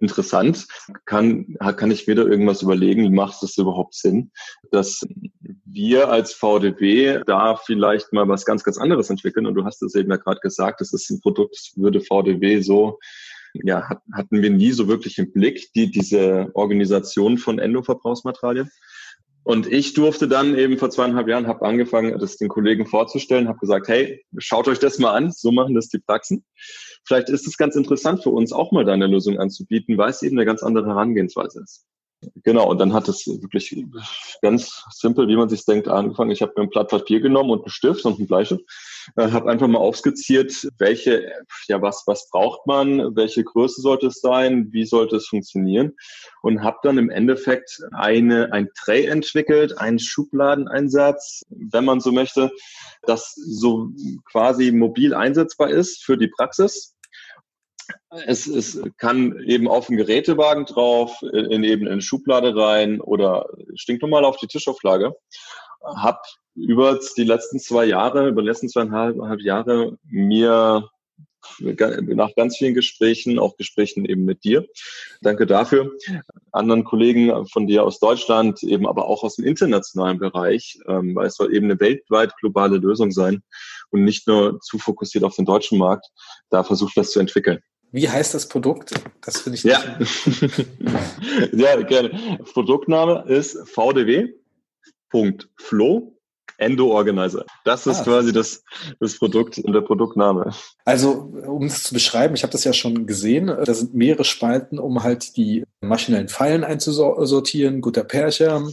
interessant. 0.00 0.66
Kann, 1.04 1.56
kann 1.76 1.90
ich 1.90 2.06
wieder 2.06 2.26
irgendwas 2.26 2.62
überlegen, 2.62 3.14
macht 3.14 3.42
es 3.42 3.56
überhaupt 3.58 3.94
Sinn, 3.94 4.30
dass 4.70 5.06
wir 5.64 6.08
als 6.08 6.34
VDB 6.34 7.20
da 7.26 7.56
vielleicht 7.56 8.12
mal 8.12 8.28
was 8.28 8.44
ganz, 8.44 8.64
ganz 8.64 8.78
anderes 8.78 9.10
entwickeln? 9.10 9.46
Und 9.46 9.54
du 9.54 9.64
hast 9.64 9.82
es 9.82 9.94
eben 9.94 10.10
ja 10.10 10.16
gerade 10.16 10.40
gesagt, 10.40 10.80
das 10.80 10.92
ist 10.92 11.10
ein 11.10 11.20
Produkt, 11.20 11.72
würde 11.76 12.00
VDB 12.00 12.60
so 12.60 12.98
ja, 13.54 13.88
hatten 14.12 14.42
wir 14.42 14.50
nie 14.50 14.72
so 14.72 14.88
wirklich 14.88 15.18
im 15.18 15.32
Blick, 15.32 15.72
die, 15.74 15.90
diese 15.90 16.50
Organisation 16.54 17.38
von 17.38 17.58
Endoverbrauchsmaterialien. 17.58 18.70
Und 19.44 19.66
ich 19.66 19.94
durfte 19.94 20.28
dann 20.28 20.56
eben 20.56 20.78
vor 20.78 20.90
zweieinhalb 20.90 21.28
Jahren, 21.28 21.48
habe 21.48 21.66
angefangen, 21.66 22.16
das 22.18 22.36
den 22.36 22.48
Kollegen 22.48 22.86
vorzustellen, 22.86 23.48
habe 23.48 23.58
gesagt, 23.58 23.88
hey, 23.88 24.24
schaut 24.38 24.68
euch 24.68 24.78
das 24.78 24.98
mal 24.98 25.12
an, 25.12 25.32
so 25.32 25.50
machen 25.50 25.74
das 25.74 25.88
die 25.88 25.98
Praxen. 25.98 26.44
Vielleicht 27.04 27.28
ist 27.28 27.46
es 27.46 27.56
ganz 27.56 27.74
interessant 27.74 28.22
für 28.22 28.30
uns 28.30 28.52
auch 28.52 28.70
mal 28.70 28.84
deine 28.84 29.08
Lösung 29.08 29.38
anzubieten, 29.38 29.98
weil 29.98 30.10
es 30.10 30.22
eben 30.22 30.38
eine 30.38 30.46
ganz 30.46 30.62
andere 30.62 30.86
Herangehensweise 30.86 31.60
ist. 31.60 31.86
Genau, 32.44 32.70
und 32.70 32.78
dann 32.78 32.92
hat 32.92 33.08
es 33.08 33.26
wirklich 33.26 33.76
ganz 34.42 34.84
simpel, 34.90 35.26
wie 35.28 35.36
man 35.36 35.48
sich 35.48 35.64
denkt, 35.64 35.88
angefangen. 35.88 36.30
Ich 36.30 36.42
habe 36.42 36.52
mir 36.56 36.62
ein 36.62 36.70
Blatt 36.70 36.88
Papier 36.88 37.20
genommen 37.20 37.50
und 37.50 37.62
einen 37.62 37.70
Stift 37.70 38.04
und 38.04 38.18
einen 38.18 38.28
Bleistift, 38.28 38.62
äh, 39.16 39.30
habe 39.30 39.50
einfach 39.50 39.66
mal 39.66 39.78
aufskizziert, 39.78 40.68
welche, 40.78 41.32
ja, 41.66 41.82
was, 41.82 42.04
was 42.06 42.28
braucht 42.30 42.66
man, 42.66 43.16
welche 43.16 43.42
Größe 43.42 43.80
sollte 43.80 44.06
es 44.06 44.20
sein, 44.20 44.68
wie 44.72 44.84
sollte 44.84 45.16
es 45.16 45.26
funktionieren 45.26 45.96
und 46.42 46.62
habe 46.62 46.78
dann 46.82 46.98
im 46.98 47.10
Endeffekt 47.10 47.80
eine, 47.92 48.52
ein 48.52 48.68
Tray 48.74 49.06
entwickelt, 49.06 49.78
einen 49.78 49.98
Schubladeneinsatz, 49.98 51.42
wenn 51.48 51.84
man 51.84 52.00
so 52.00 52.12
möchte, 52.12 52.50
das 53.02 53.34
so 53.34 53.88
quasi 54.30 54.70
mobil 54.70 55.14
einsetzbar 55.14 55.70
ist 55.70 56.04
für 56.04 56.16
die 56.16 56.28
Praxis 56.28 56.94
es, 58.26 58.46
es 58.46 58.80
kann 58.98 59.38
eben 59.46 59.68
auf 59.68 59.86
den 59.86 59.96
Gerätewagen 59.96 60.66
drauf, 60.66 61.22
in 61.22 61.64
eben 61.64 61.86
in 61.86 61.92
eine 61.92 62.02
Schublade 62.02 62.54
rein 62.54 63.00
oder 63.00 63.46
stinknormal 63.74 64.24
auf 64.24 64.36
die 64.36 64.46
Tischauflage. 64.46 65.14
Hab 65.82 66.24
über 66.54 67.00
die 67.16 67.24
letzten 67.24 67.58
zwei 67.58 67.84
Jahre, 67.86 68.28
über 68.28 68.42
die 68.42 68.48
letzten 68.48 68.68
zweieinhalb 68.68 69.40
Jahre 69.40 69.96
mir 70.04 70.88
nach 71.58 72.34
ganz 72.36 72.56
vielen 72.56 72.74
Gesprächen, 72.74 73.40
auch 73.40 73.56
Gesprächen 73.56 74.04
eben 74.04 74.24
mit 74.24 74.44
dir. 74.44 74.64
Danke 75.22 75.44
dafür. 75.44 75.90
Anderen 76.52 76.84
Kollegen 76.84 77.46
von 77.46 77.66
dir 77.66 77.82
aus 77.82 77.98
Deutschland, 77.98 78.62
eben 78.62 78.86
aber 78.86 79.06
auch 79.06 79.24
aus 79.24 79.36
dem 79.36 79.44
internationalen 79.44 80.18
Bereich, 80.18 80.78
ähm, 80.86 81.16
weil 81.16 81.26
es 81.26 81.34
soll 81.34 81.52
eben 81.52 81.66
eine 81.66 81.80
weltweit 81.80 82.36
globale 82.36 82.76
Lösung 82.76 83.10
sein 83.10 83.42
und 83.90 84.04
nicht 84.04 84.28
nur 84.28 84.60
zu 84.60 84.78
fokussiert 84.78 85.24
auf 85.24 85.34
den 85.34 85.44
deutschen 85.44 85.78
Markt, 85.78 86.06
da 86.50 86.62
versucht 86.62 86.96
das 86.96 87.10
zu 87.10 87.18
entwickeln. 87.18 87.60
Wie 87.92 88.08
heißt 88.08 88.34
das 88.34 88.48
Produkt? 88.48 88.94
Das 89.20 89.40
finde 89.40 89.56
ich 89.56 89.64
ja. 89.64 89.78
ja, 91.52 91.82
gerne. 91.82 92.38
Produktname 92.52 93.24
ist 93.28 93.58
vdw.flow 93.68 94.32
Endo 96.58 96.92
Organizer. 96.92 97.44
Das 97.64 97.86
ist 97.86 98.00
ah, 98.00 98.04
quasi 98.04 98.32
das, 98.32 98.62
das 99.00 99.18
Produkt 99.18 99.58
und 99.58 99.72
der 99.72 99.80
Produktname. 99.82 100.54
Also, 100.84 101.32
um 101.46 101.66
es 101.66 101.82
zu 101.82 101.94
beschreiben, 101.94 102.34
ich 102.34 102.42
habe 102.44 102.52
das 102.52 102.64
ja 102.64 102.72
schon 102.72 103.06
gesehen, 103.06 103.46
da 103.48 103.74
sind 103.74 103.94
mehrere 103.94 104.24
Spalten, 104.24 104.78
um 104.78 105.02
halt 105.02 105.36
die 105.36 105.64
maschinellen 105.80 106.28
Pfeilen 106.28 106.64
einzusortieren, 106.64 107.80
guter 107.80 108.04
Percher, 108.04 108.66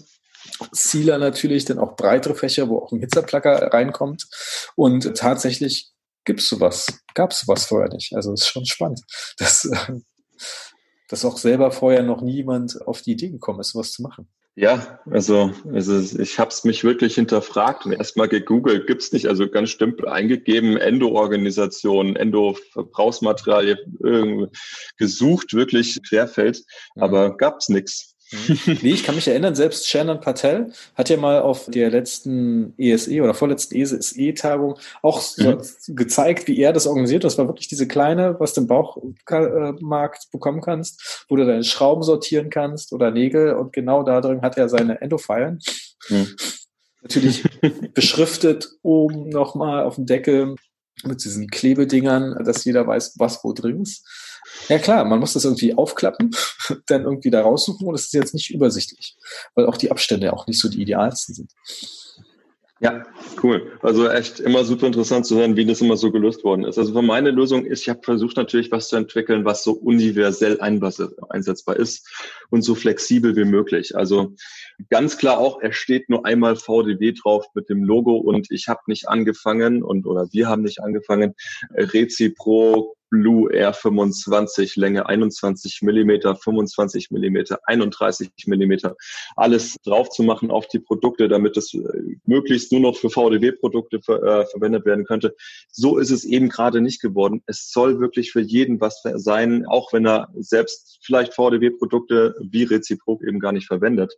Sealer 0.71 1.17
natürlich, 1.17 1.65
dann 1.65 1.79
auch 1.79 1.95
breitere 1.95 2.35
Fächer, 2.35 2.69
wo 2.69 2.77
auch 2.77 2.91
ein 2.91 2.99
Hitzerplacker 2.99 3.73
reinkommt. 3.73 4.27
Und 4.75 5.15
tatsächlich 5.17 5.91
gibt 6.29 6.41
es 6.41 6.49
sowas, 6.49 7.01
gab 7.15 7.31
es 7.31 7.39
sowas 7.39 7.65
vorher 7.65 7.89
nicht. 7.89 8.13
Also 8.13 8.33
ist 8.33 8.47
schon 8.47 8.63
spannend, 8.63 9.01
dass, 9.39 9.65
äh, 9.65 9.93
dass 11.07 11.25
auch 11.25 11.37
selber 11.37 11.71
vorher 11.71 12.03
noch 12.03 12.21
niemand 12.21 12.85
auf 12.85 13.01
die 13.01 13.13
Idee 13.13 13.31
gekommen 13.31 13.61
ist, 13.61 13.71
sowas 13.71 13.91
zu 13.91 14.03
machen. 14.03 14.27
Ja, 14.53 14.99
also, 15.09 15.51
also 15.73 16.19
ich 16.21 16.37
habe 16.37 16.51
es 16.51 16.63
mich 16.65 16.83
wirklich 16.83 17.15
hinterfragt 17.15 17.87
und 17.87 17.93
erstmal 17.93 18.27
gegoogelt, 18.27 18.85
gibt's 18.85 19.11
nicht, 19.11 19.25
also 19.27 19.49
ganz 19.49 19.71
stempel 19.71 20.07
eingegeben, 20.07 20.77
Endo-Organisation, 20.77 22.15
Endo-Verbrauchsmaterial 22.15 23.79
gesucht, 24.97 25.53
wirklich 25.53 25.97
querfeld, 26.07 26.61
mhm. 26.95 27.03
aber 27.03 27.37
gab's 27.37 27.69
nix. 27.69 28.15
Mhm. 28.31 28.77
Nee, 28.81 28.91
ich 28.91 29.03
kann 29.03 29.15
mich 29.15 29.27
erinnern, 29.27 29.55
selbst 29.55 29.87
Shannon 29.87 30.19
Patel 30.19 30.71
hat 30.95 31.09
ja 31.09 31.17
mal 31.17 31.41
auf 31.41 31.65
der 31.67 31.89
letzten 31.89 32.73
ESE 32.77 33.21
oder 33.21 33.33
vorletzten 33.33 33.75
ESE-Tagung 33.75 34.77
auch 35.01 35.21
mhm. 35.37 35.57
so 35.61 35.93
gezeigt, 35.93 36.47
wie 36.47 36.59
er 36.59 36.73
das 36.73 36.87
organisiert. 36.87 37.23
Das 37.23 37.37
war 37.37 37.47
wirklich 37.47 37.67
diese 37.67 37.87
kleine, 37.87 38.39
was 38.39 38.53
du 38.53 38.61
im 38.61 38.67
Bauchmarkt 38.67 40.31
bekommen 40.31 40.61
kannst, 40.61 41.25
wo 41.27 41.35
du 41.35 41.45
deine 41.45 41.63
Schrauben 41.63 42.03
sortieren 42.03 42.49
kannst 42.49 42.93
oder 42.93 43.11
Nägel 43.11 43.53
und 43.53 43.73
genau 43.73 44.03
da 44.03 44.21
drin 44.21 44.41
hat 44.41 44.57
er 44.57 44.69
seine 44.69 45.01
Endophilen. 45.01 45.59
Mhm. 46.09 46.35
Natürlich 47.01 47.43
beschriftet 47.93 48.69
oben 48.83 49.29
nochmal 49.29 49.83
auf 49.83 49.95
dem 49.95 50.05
Deckel 50.05 50.55
mit 51.03 51.23
diesen 51.23 51.47
Klebedingern, 51.47 52.43
dass 52.43 52.65
jeder 52.65 52.85
weiß, 52.85 53.15
was 53.17 53.43
wo 53.43 53.53
drin 53.53 53.81
ist. 53.81 54.05
Ja 54.67 54.77
klar, 54.77 55.05
man 55.05 55.19
muss 55.19 55.33
das 55.33 55.45
irgendwie 55.45 55.73
aufklappen, 55.73 56.31
dann 56.87 57.03
irgendwie 57.03 57.31
da 57.31 57.41
raussuchen 57.41 57.87
und 57.87 57.95
es 57.95 58.05
ist 58.05 58.13
jetzt 58.13 58.33
nicht 58.33 58.51
übersichtlich, 58.51 59.15
weil 59.55 59.65
auch 59.65 59.77
die 59.77 59.91
Abstände 59.91 60.33
auch 60.33 60.47
nicht 60.47 60.59
so 60.59 60.69
die 60.69 60.81
idealsten 60.81 61.35
sind. 61.35 61.51
Ja, 62.81 63.03
cool. 63.43 63.73
Also 63.81 64.07
echt 64.07 64.39
immer 64.39 64.63
super 64.63 64.87
interessant 64.87 65.25
zu 65.25 65.35
hören, 65.35 65.57
wie 65.57 65.65
das 65.65 65.81
immer 65.81 65.97
so 65.97 66.13
gelöst 66.13 66.45
worden 66.45 66.63
ist. 66.63 66.77
Also 66.77 67.01
meine 67.01 67.29
Lösung 67.31 67.65
ist, 67.65 67.81
ich 67.81 67.89
habe 67.89 67.99
versucht 68.03 68.37
natürlich 68.37 68.71
was 68.71 68.87
zu 68.87 68.95
entwickeln, 68.95 69.43
was 69.43 69.65
so 69.65 69.73
universell 69.73 70.61
einsetzbar 70.61 71.75
ist 71.75 72.07
und 72.51 72.61
so 72.61 72.75
flexibel 72.75 73.35
wie 73.35 73.43
möglich. 73.43 73.97
Also 73.97 74.33
ganz 74.89 75.17
klar 75.17 75.39
auch, 75.39 75.61
er 75.61 75.73
steht 75.73 76.09
nur 76.09 76.25
einmal 76.25 76.55
VDW 76.55 77.11
drauf 77.11 77.47
mit 77.53 77.67
dem 77.67 77.83
Logo 77.83 78.15
und 78.15 78.49
ich 78.49 78.69
habe 78.69 78.79
nicht 78.87 79.09
angefangen 79.09 79.83
und 79.83 80.05
oder 80.05 80.29
wir 80.31 80.47
haben 80.47 80.61
nicht 80.61 80.81
angefangen, 80.81 81.35
Recipro 81.73 82.95
Blue 83.09 83.51
Air 83.51 83.73
25, 83.73 84.75
Länge 84.75 85.07
21 85.07 85.81
Millimeter, 85.81 86.35
25 86.35 87.11
Millimeter, 87.11 87.59
31 87.65 88.29
Millimeter, 88.45 88.95
alles 89.35 89.75
drauf 89.83 90.09
zu 90.09 90.23
machen 90.23 90.51
auf 90.51 90.67
die 90.67 90.79
Produkte, 90.79 91.27
damit 91.27 91.57
es 91.57 91.73
äh, 91.73 91.79
möglichst 92.25 92.71
nur 92.71 92.81
noch 92.81 92.97
für 92.97 93.09
VDW-Produkte 93.09 94.01
ver 94.01 94.23
äh, 94.23 94.45
verwendet 94.45 94.85
werden 94.85 95.05
könnte. 95.05 95.35
So 95.71 95.97
ist 95.97 96.11
es 96.11 96.25
eben 96.25 96.49
gerade 96.49 96.81
nicht 96.81 97.01
geworden. 97.01 97.41
Es 97.45 97.71
soll 97.71 97.99
wirklich 97.99 98.31
für 98.31 98.41
jeden 98.41 98.79
was 98.79 99.01
sein, 99.15 99.65
auch 99.65 99.93
wenn 99.93 100.05
er 100.05 100.29
selbst 100.35 100.99
vielleicht 101.01 101.33
VDW-Produkte 101.33 102.35
wie 102.41 102.63
Reziprok 102.63 103.23
eben 103.23 103.39
gar 103.39 103.51
nicht 103.51 103.67
verwendet. 103.67 104.13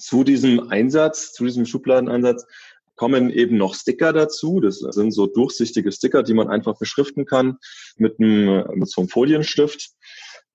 Zu 0.00 0.24
diesem 0.24 0.70
Einsatz, 0.70 1.32
zu 1.32 1.44
diesem 1.44 1.66
Schubladeneinsatz 1.66 2.46
kommen 2.96 3.30
eben 3.30 3.56
noch 3.56 3.74
Sticker 3.74 4.12
dazu. 4.12 4.60
Das 4.60 4.78
sind 4.78 5.12
so 5.12 5.26
durchsichtige 5.26 5.92
Sticker, 5.92 6.22
die 6.22 6.34
man 6.34 6.48
einfach 6.48 6.78
beschriften 6.78 7.26
kann 7.26 7.58
mit, 7.96 8.18
einem, 8.18 8.64
mit 8.74 8.88
so 8.88 9.00
einem 9.00 9.08
Folienstift, 9.08 9.90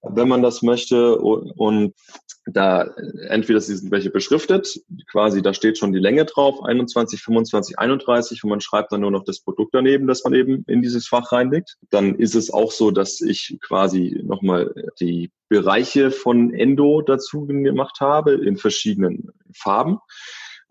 wenn 0.02 0.28
man 0.28 0.42
das 0.42 0.62
möchte. 0.62 1.18
Und 1.18 1.94
da 2.46 2.84
entweder 3.28 3.62
sind 3.62 3.92
welche 3.92 4.10
beschriftet, 4.10 4.82
quasi 5.12 5.42
da 5.42 5.54
steht 5.54 5.78
schon 5.78 5.92
die 5.92 6.00
Länge 6.00 6.26
drauf, 6.26 6.64
21, 6.64 7.22
25, 7.22 7.78
31 7.78 8.44
und 8.44 8.50
man 8.50 8.62
schreibt 8.62 8.92
dann 8.92 9.02
nur 9.02 9.12
noch 9.12 9.24
das 9.24 9.42
Produkt 9.42 9.74
daneben, 9.74 10.08
das 10.08 10.24
man 10.24 10.34
eben 10.34 10.64
in 10.68 10.82
dieses 10.82 11.08
Fach 11.08 11.32
reinlegt. 11.32 11.78
Dann 11.90 12.16
ist 12.16 12.36
es 12.36 12.52
auch 12.52 12.72
so, 12.72 12.92
dass 12.92 13.22
ich 13.22 13.58
quasi 13.62 14.22
nochmal 14.24 14.74
die 15.00 15.32
Bereiche 15.48 16.12
von 16.12 16.54
Endo 16.54 17.02
dazu 17.02 17.46
gemacht 17.46 18.00
habe 18.00 18.34
in 18.34 18.58
verschiedenen 18.58 19.32
Farben. 19.54 20.00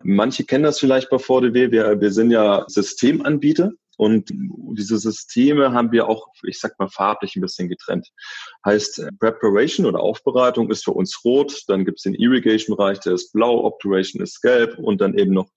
Manche 0.03 0.45
kennen 0.45 0.63
das 0.63 0.79
vielleicht 0.79 1.09
bei 1.09 1.19
VDW. 1.19 1.71
Wir, 1.71 1.99
wir 1.99 2.11
sind 2.11 2.31
ja 2.31 2.65
Systemanbieter 2.67 3.71
und 3.99 4.31
diese 4.77 4.97
Systeme 4.97 5.73
haben 5.73 5.91
wir 5.91 6.07
auch, 6.07 6.29
ich 6.43 6.57
sag 6.57 6.79
mal, 6.79 6.87
farblich 6.87 7.35
ein 7.35 7.41
bisschen 7.41 7.67
getrennt. 7.67 8.07
Heißt, 8.65 9.03
Preparation 9.19 9.85
oder 9.85 9.99
Aufbereitung 9.99 10.71
ist 10.71 10.85
für 10.85 10.91
uns 10.91 11.25
rot, 11.25 11.63
dann 11.67 11.83
gibt's 11.83 12.03
den 12.03 12.15
Irrigation-Bereich, 12.15 13.01
der 13.01 13.15
ist 13.15 13.33
blau, 13.33 13.65
Obturation 13.65 14.21
ist 14.21 14.41
gelb 14.41 14.79
und 14.79 15.01
dann 15.01 15.17
eben 15.17 15.33
noch 15.33 15.49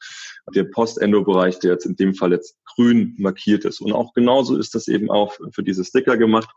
der 0.56 0.64
Post-Endo-Bereich, 0.64 1.60
der 1.60 1.70
jetzt 1.74 1.86
in 1.86 1.94
dem 1.94 2.16
Fall 2.16 2.32
jetzt 2.32 2.58
grün 2.74 3.14
markiert 3.16 3.64
ist. 3.64 3.80
Und 3.80 3.92
auch 3.92 4.12
genauso 4.12 4.56
ist 4.56 4.74
das 4.74 4.88
eben 4.88 5.08
auch 5.08 5.32
für 5.52 5.62
diese 5.62 5.84
Sticker 5.84 6.16
gemacht. 6.16 6.50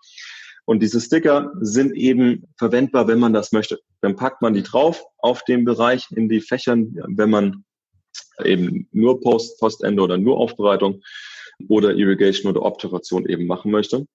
Und 0.65 0.81
diese 0.81 0.99
Sticker 0.99 1.53
sind 1.61 1.95
eben 1.95 2.47
verwendbar, 2.57 3.07
wenn 3.07 3.19
man 3.19 3.33
das 3.33 3.51
möchte. 3.51 3.79
Dann 4.01 4.15
packt 4.15 4.41
man 4.41 4.55
die 4.55 4.63
drauf 4.63 5.03
auf 5.19 5.43
dem 5.43 5.65
Bereich 5.65 6.07
in 6.09 6.29
die 6.29 6.41
Fächern, 6.41 6.95
wenn 7.09 7.29
man 7.29 7.64
eben 8.43 8.87
nur 8.91 9.21
Post, 9.21 9.59
Postende 9.59 10.01
oder 10.01 10.17
nur 10.17 10.37
Aufbereitung 10.37 11.01
oder 11.67 11.95
Irrigation 11.95 12.51
oder 12.51 12.63
Obturation 12.63 13.27
eben 13.27 13.47
machen 13.47 13.71
möchte. 13.71 14.07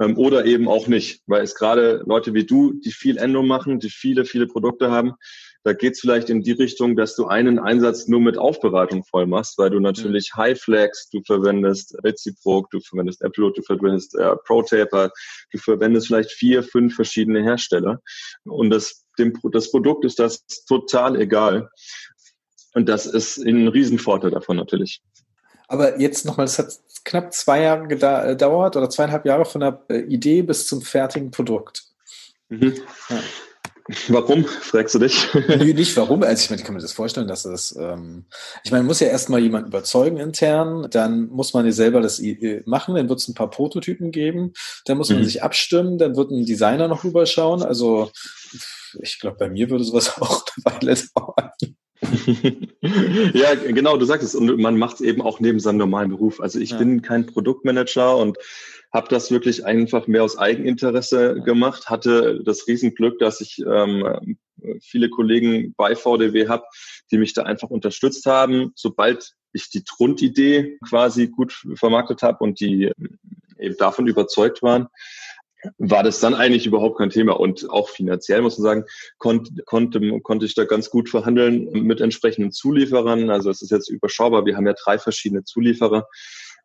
Ähm, 0.00 0.16
oder 0.16 0.44
eben 0.44 0.68
auch 0.68 0.86
nicht, 0.86 1.22
weil 1.26 1.42
es 1.42 1.54
gerade 1.54 2.02
Leute 2.06 2.34
wie 2.34 2.44
du, 2.44 2.72
die 2.72 2.92
viel 2.92 3.18
Endo 3.18 3.42
machen, 3.42 3.80
die 3.80 3.90
viele, 3.90 4.24
viele 4.24 4.46
Produkte 4.46 4.90
haben, 4.90 5.14
da 5.64 5.72
geht 5.72 5.94
es 5.94 6.00
vielleicht 6.00 6.30
in 6.30 6.42
die 6.42 6.52
Richtung, 6.52 6.96
dass 6.96 7.16
du 7.16 7.26
einen 7.26 7.58
Einsatz 7.58 8.06
nur 8.06 8.20
mit 8.20 8.38
Aufbereitung 8.38 9.04
voll 9.04 9.26
machst, 9.26 9.58
weil 9.58 9.70
du 9.70 9.80
natürlich 9.80 10.30
mhm. 10.32 10.38
Highflex, 10.38 11.10
du 11.10 11.20
verwendest 11.26 11.96
Reciproc, 12.04 12.70
du 12.70 12.80
verwendest 12.80 13.22
Apple, 13.22 13.52
du 13.52 13.62
verwendest 13.62 14.14
äh, 14.16 14.36
ProTaper, 14.44 15.10
du 15.52 15.58
verwendest 15.58 16.06
vielleicht 16.06 16.30
vier, 16.30 16.62
fünf 16.62 16.94
verschiedene 16.94 17.42
Hersteller. 17.42 18.00
Und 18.44 18.70
das, 18.70 19.04
dem, 19.18 19.34
das 19.52 19.70
Produkt 19.70 20.04
ist 20.04 20.18
das 20.20 20.46
total 20.66 21.20
egal. 21.20 21.68
Und 22.74 22.88
das 22.88 23.06
ist 23.06 23.38
ein 23.38 23.68
Riesenvorteil 23.68 24.30
davon 24.30 24.56
natürlich. 24.56 25.02
Aber 25.68 26.00
jetzt 26.00 26.24
nochmal, 26.24 26.46
es 26.46 26.58
hat 26.58 26.72
knapp 27.04 27.32
zwei 27.32 27.62
Jahre 27.62 27.84
äh, 27.84 28.28
gedauert 28.28 28.76
oder 28.76 28.88
zweieinhalb 28.88 29.26
Jahre 29.26 29.44
von 29.44 29.60
der 29.60 29.82
äh, 29.88 30.00
Idee 30.00 30.42
bis 30.42 30.66
zum 30.66 30.82
fertigen 30.82 31.30
Produkt. 31.30 31.84
Mhm. 32.48 32.74
Ja. 33.10 33.20
Warum, 34.08 34.44
fragst 34.44 34.94
du 34.94 34.98
dich? 34.98 35.26
Nö, 35.48 35.72
nicht 35.72 35.96
warum. 35.96 36.22
Also 36.22 36.42
ich 36.42 36.50
meine, 36.50 36.60
ich 36.60 36.66
kann 36.66 36.74
mir 36.74 36.82
das 36.82 36.92
vorstellen, 36.92 37.26
dass 37.26 37.44
das, 37.44 37.74
ähm, 37.78 38.26
ich 38.62 38.70
meine, 38.70 38.84
muss 38.84 39.00
ja 39.00 39.08
erstmal 39.08 39.40
jemand 39.40 39.66
überzeugen 39.66 40.18
intern, 40.18 40.88
dann 40.90 41.28
muss 41.28 41.54
man 41.54 41.64
ja 41.64 41.72
selber 41.72 42.02
das 42.02 42.20
machen, 42.66 42.96
dann 42.96 43.08
wird 43.08 43.20
es 43.20 43.28
ein 43.28 43.34
paar 43.34 43.48
Prototypen 43.48 44.10
geben, 44.10 44.52
dann 44.84 44.98
muss 44.98 45.08
man 45.08 45.20
mhm. 45.20 45.24
sich 45.24 45.42
abstimmen, 45.42 45.96
dann 45.96 46.16
wird 46.16 46.30
ein 46.30 46.44
Designer 46.44 46.86
noch 46.86 47.04
rüberschauen. 47.04 47.62
Also 47.62 48.10
ich 49.00 49.18
glaube, 49.20 49.38
bei 49.38 49.48
mir 49.48 49.70
würde 49.70 49.84
sowas 49.84 50.12
auch 50.20 50.44
eine 50.64 50.76
Weile 50.76 50.96
dauern. 51.14 51.50
ja, 53.34 53.54
genau, 53.54 53.96
du 53.96 54.04
sagst 54.04 54.24
es. 54.24 54.34
Und 54.34 54.58
man 54.58 54.78
macht 54.78 54.96
es 54.96 55.00
eben 55.00 55.22
auch 55.22 55.40
neben 55.40 55.60
seinem 55.60 55.78
normalen 55.78 56.10
Beruf. 56.10 56.40
Also 56.40 56.58
ich 56.60 56.70
ja. 56.70 56.78
bin 56.78 57.02
kein 57.02 57.26
Produktmanager 57.26 58.16
und 58.16 58.38
habe 58.92 59.08
das 59.08 59.30
wirklich 59.30 59.64
einfach 59.66 60.06
mehr 60.06 60.24
aus 60.24 60.38
Eigeninteresse 60.38 61.42
gemacht, 61.44 61.90
hatte 61.90 62.40
das 62.44 62.66
Riesenglück, 62.66 63.18
dass 63.18 63.40
ich 63.40 63.58
ähm, 63.66 64.38
viele 64.80 65.10
Kollegen 65.10 65.74
bei 65.76 65.94
VDW 65.94 66.48
habe, 66.48 66.64
die 67.10 67.18
mich 67.18 67.34
da 67.34 67.42
einfach 67.42 67.68
unterstützt 67.68 68.26
haben. 68.26 68.72
Sobald 68.74 69.34
ich 69.52 69.70
die 69.70 69.84
Grundidee 69.84 70.78
quasi 70.88 71.28
gut 71.28 71.64
vermarktet 71.74 72.22
habe 72.22 72.42
und 72.44 72.60
die 72.60 72.90
eben 73.58 73.76
davon 73.76 74.06
überzeugt 74.06 74.62
waren, 74.62 74.88
war 75.78 76.02
das 76.02 76.20
dann 76.20 76.34
eigentlich 76.34 76.66
überhaupt 76.66 76.98
kein 76.98 77.10
Thema. 77.10 77.38
Und 77.38 77.68
auch 77.70 77.88
finanziell 77.88 78.42
muss 78.42 78.58
man 78.58 78.64
sagen, 78.64 78.84
konnte, 79.18 79.62
konnte, 79.64 80.20
konnte 80.20 80.46
ich 80.46 80.54
da 80.54 80.64
ganz 80.64 80.90
gut 80.90 81.08
verhandeln 81.08 81.70
mit 81.72 82.00
entsprechenden 82.00 82.52
Zulieferern. 82.52 83.30
Also 83.30 83.50
es 83.50 83.62
ist 83.62 83.70
jetzt 83.70 83.90
überschaubar. 83.90 84.46
Wir 84.46 84.56
haben 84.56 84.66
ja 84.66 84.74
drei 84.74 84.98
verschiedene 84.98 85.44
Zulieferer 85.44 86.06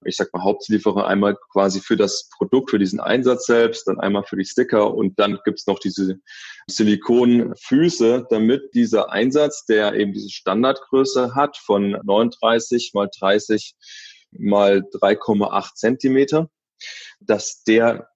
ich 0.05 0.17
sag 0.17 0.33
mal, 0.33 0.43
Hauptlieferer 0.43 1.07
einmal 1.07 1.37
quasi 1.51 1.79
für 1.79 1.97
das 1.97 2.29
Produkt, 2.29 2.69
für 2.71 2.79
diesen 2.79 2.99
Einsatz 2.99 3.45
selbst, 3.45 3.87
dann 3.87 3.99
einmal 3.99 4.23
für 4.23 4.35
die 4.35 4.45
Sticker 4.45 4.93
und 4.93 5.19
dann 5.19 5.39
gibt's 5.45 5.67
noch 5.67 5.79
diese 5.79 6.19
Silikonfüße, 6.67 8.27
damit 8.29 8.73
dieser 8.73 9.11
Einsatz, 9.11 9.65
der 9.65 9.93
eben 9.95 10.13
diese 10.13 10.29
Standardgröße 10.29 11.35
hat 11.35 11.57
von 11.57 11.91
39 12.03 12.91
mal 12.93 13.09
30 13.17 13.75
mal 14.31 14.79
3,8 14.79 15.75
Zentimeter, 15.75 16.49
dass 17.19 17.63
der 17.63 18.09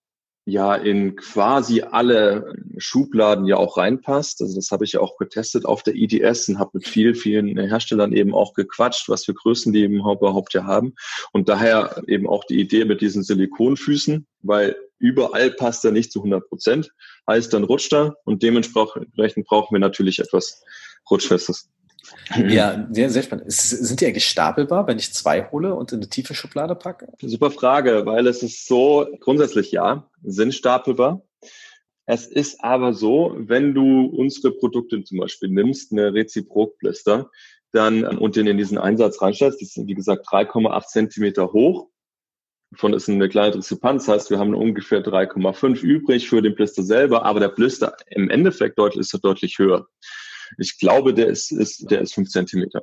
ja 0.47 0.75
in 0.75 1.17
quasi 1.17 1.81
alle 1.81 2.53
Schubladen 2.77 3.45
ja 3.45 3.57
auch 3.57 3.75
reinpasst. 3.75 4.41
Also 4.41 4.55
das 4.55 4.71
habe 4.71 4.85
ich 4.85 4.93
ja 4.93 5.01
auch 5.01 5.17
getestet 5.17 5.65
auf 5.65 5.83
der 5.83 5.95
IDS 5.95 6.47
und 6.47 6.57
habe 6.57 6.71
mit 6.75 6.87
vielen, 6.87 7.15
vielen 7.15 7.57
Herstellern 7.59 8.13
eben 8.13 8.33
auch 8.33 8.53
gequatscht, 8.53 9.09
was 9.09 9.25
für 9.25 9.33
Größen 9.33 9.73
die 9.73 9.81
eben 9.81 9.99
überhaupt 9.99 10.53
ja 10.53 10.63
haben. 10.63 10.95
Und 11.33 11.49
daher 11.49 12.01
eben 12.07 12.29
auch 12.29 12.45
die 12.45 12.61
Idee 12.61 12.85
mit 12.85 13.01
diesen 13.01 13.23
Silikonfüßen, 13.23 14.25
weil 14.41 14.77
überall 14.99 15.51
passt 15.51 15.83
er 15.83 15.91
nicht 15.91 16.13
zu 16.13 16.19
100 16.19 16.47
Prozent. 16.47 16.91
Heißt, 17.29 17.53
dann 17.53 17.65
rutscht 17.65 17.93
er 17.93 18.15
und 18.23 18.41
dementsprechend 18.41 19.45
brauchen 19.47 19.75
wir 19.75 19.79
natürlich 19.79 20.19
etwas 20.19 20.63
Rutschfestes. 21.11 21.69
Ja, 22.47 22.87
sehr, 22.91 23.09
sehr 23.09 23.23
spannend. 23.23 23.51
Sind 23.51 24.01
die 24.01 24.05
eigentlich 24.05 24.27
stapelbar, 24.27 24.87
wenn 24.87 24.97
ich 24.97 25.13
zwei 25.13 25.49
hole 25.49 25.73
und 25.73 25.91
in 25.91 25.99
eine 25.99 26.09
tiefe 26.09 26.33
Schublade 26.33 26.75
packe? 26.75 27.07
Super 27.21 27.51
Frage, 27.51 28.05
weil 28.05 28.27
es 28.27 28.43
ist 28.43 28.67
so, 28.67 29.07
grundsätzlich 29.19 29.71
ja, 29.71 30.09
sind 30.23 30.53
stapelbar. 30.53 31.21
Es 32.05 32.25
ist 32.25 32.63
aber 32.63 32.93
so, 32.93 33.35
wenn 33.37 33.73
du 33.73 34.05
unsere 34.05 34.51
Produkte 34.51 35.03
zum 35.03 35.17
Beispiel 35.17 35.49
nimmst, 35.49 35.91
eine 35.91 36.13
Reziprok-Blister, 36.13 37.29
dann 37.73 38.05
und 38.05 38.37
den 38.37 38.47
in 38.47 38.57
diesen 38.57 38.77
Einsatz 38.77 39.21
reinstellst, 39.21 39.59
die 39.59 39.65
sind 39.65 39.87
wie 39.87 39.93
gesagt 39.93 40.25
3,8 40.27 40.87
Zentimeter 40.87 41.51
hoch. 41.51 41.89
Davon 42.71 42.93
ist 42.93 43.09
eine 43.09 43.29
kleine 43.29 43.51
Diskrepanz, 43.51 44.07
heißt, 44.07 44.29
wir 44.29 44.39
haben 44.39 44.55
ungefähr 44.55 45.03
3,5 45.03 45.81
übrig 45.81 46.29
für 46.29 46.41
den 46.41 46.55
Blister 46.55 46.83
selber, 46.83 47.23
aber 47.23 47.39
der 47.39 47.49
Blister 47.49 47.95
im 48.07 48.29
Endeffekt 48.29 48.77
deutlich, 48.77 49.01
ist 49.01 49.23
deutlich 49.23 49.57
höher. 49.57 49.87
Ich 50.57 50.77
glaube, 50.79 51.13
der 51.13 51.27
ist, 51.27 51.51
ist, 51.51 51.89
der 51.89 52.01
ist 52.01 52.13
fünf 52.13 52.29
Zentimeter. 52.29 52.81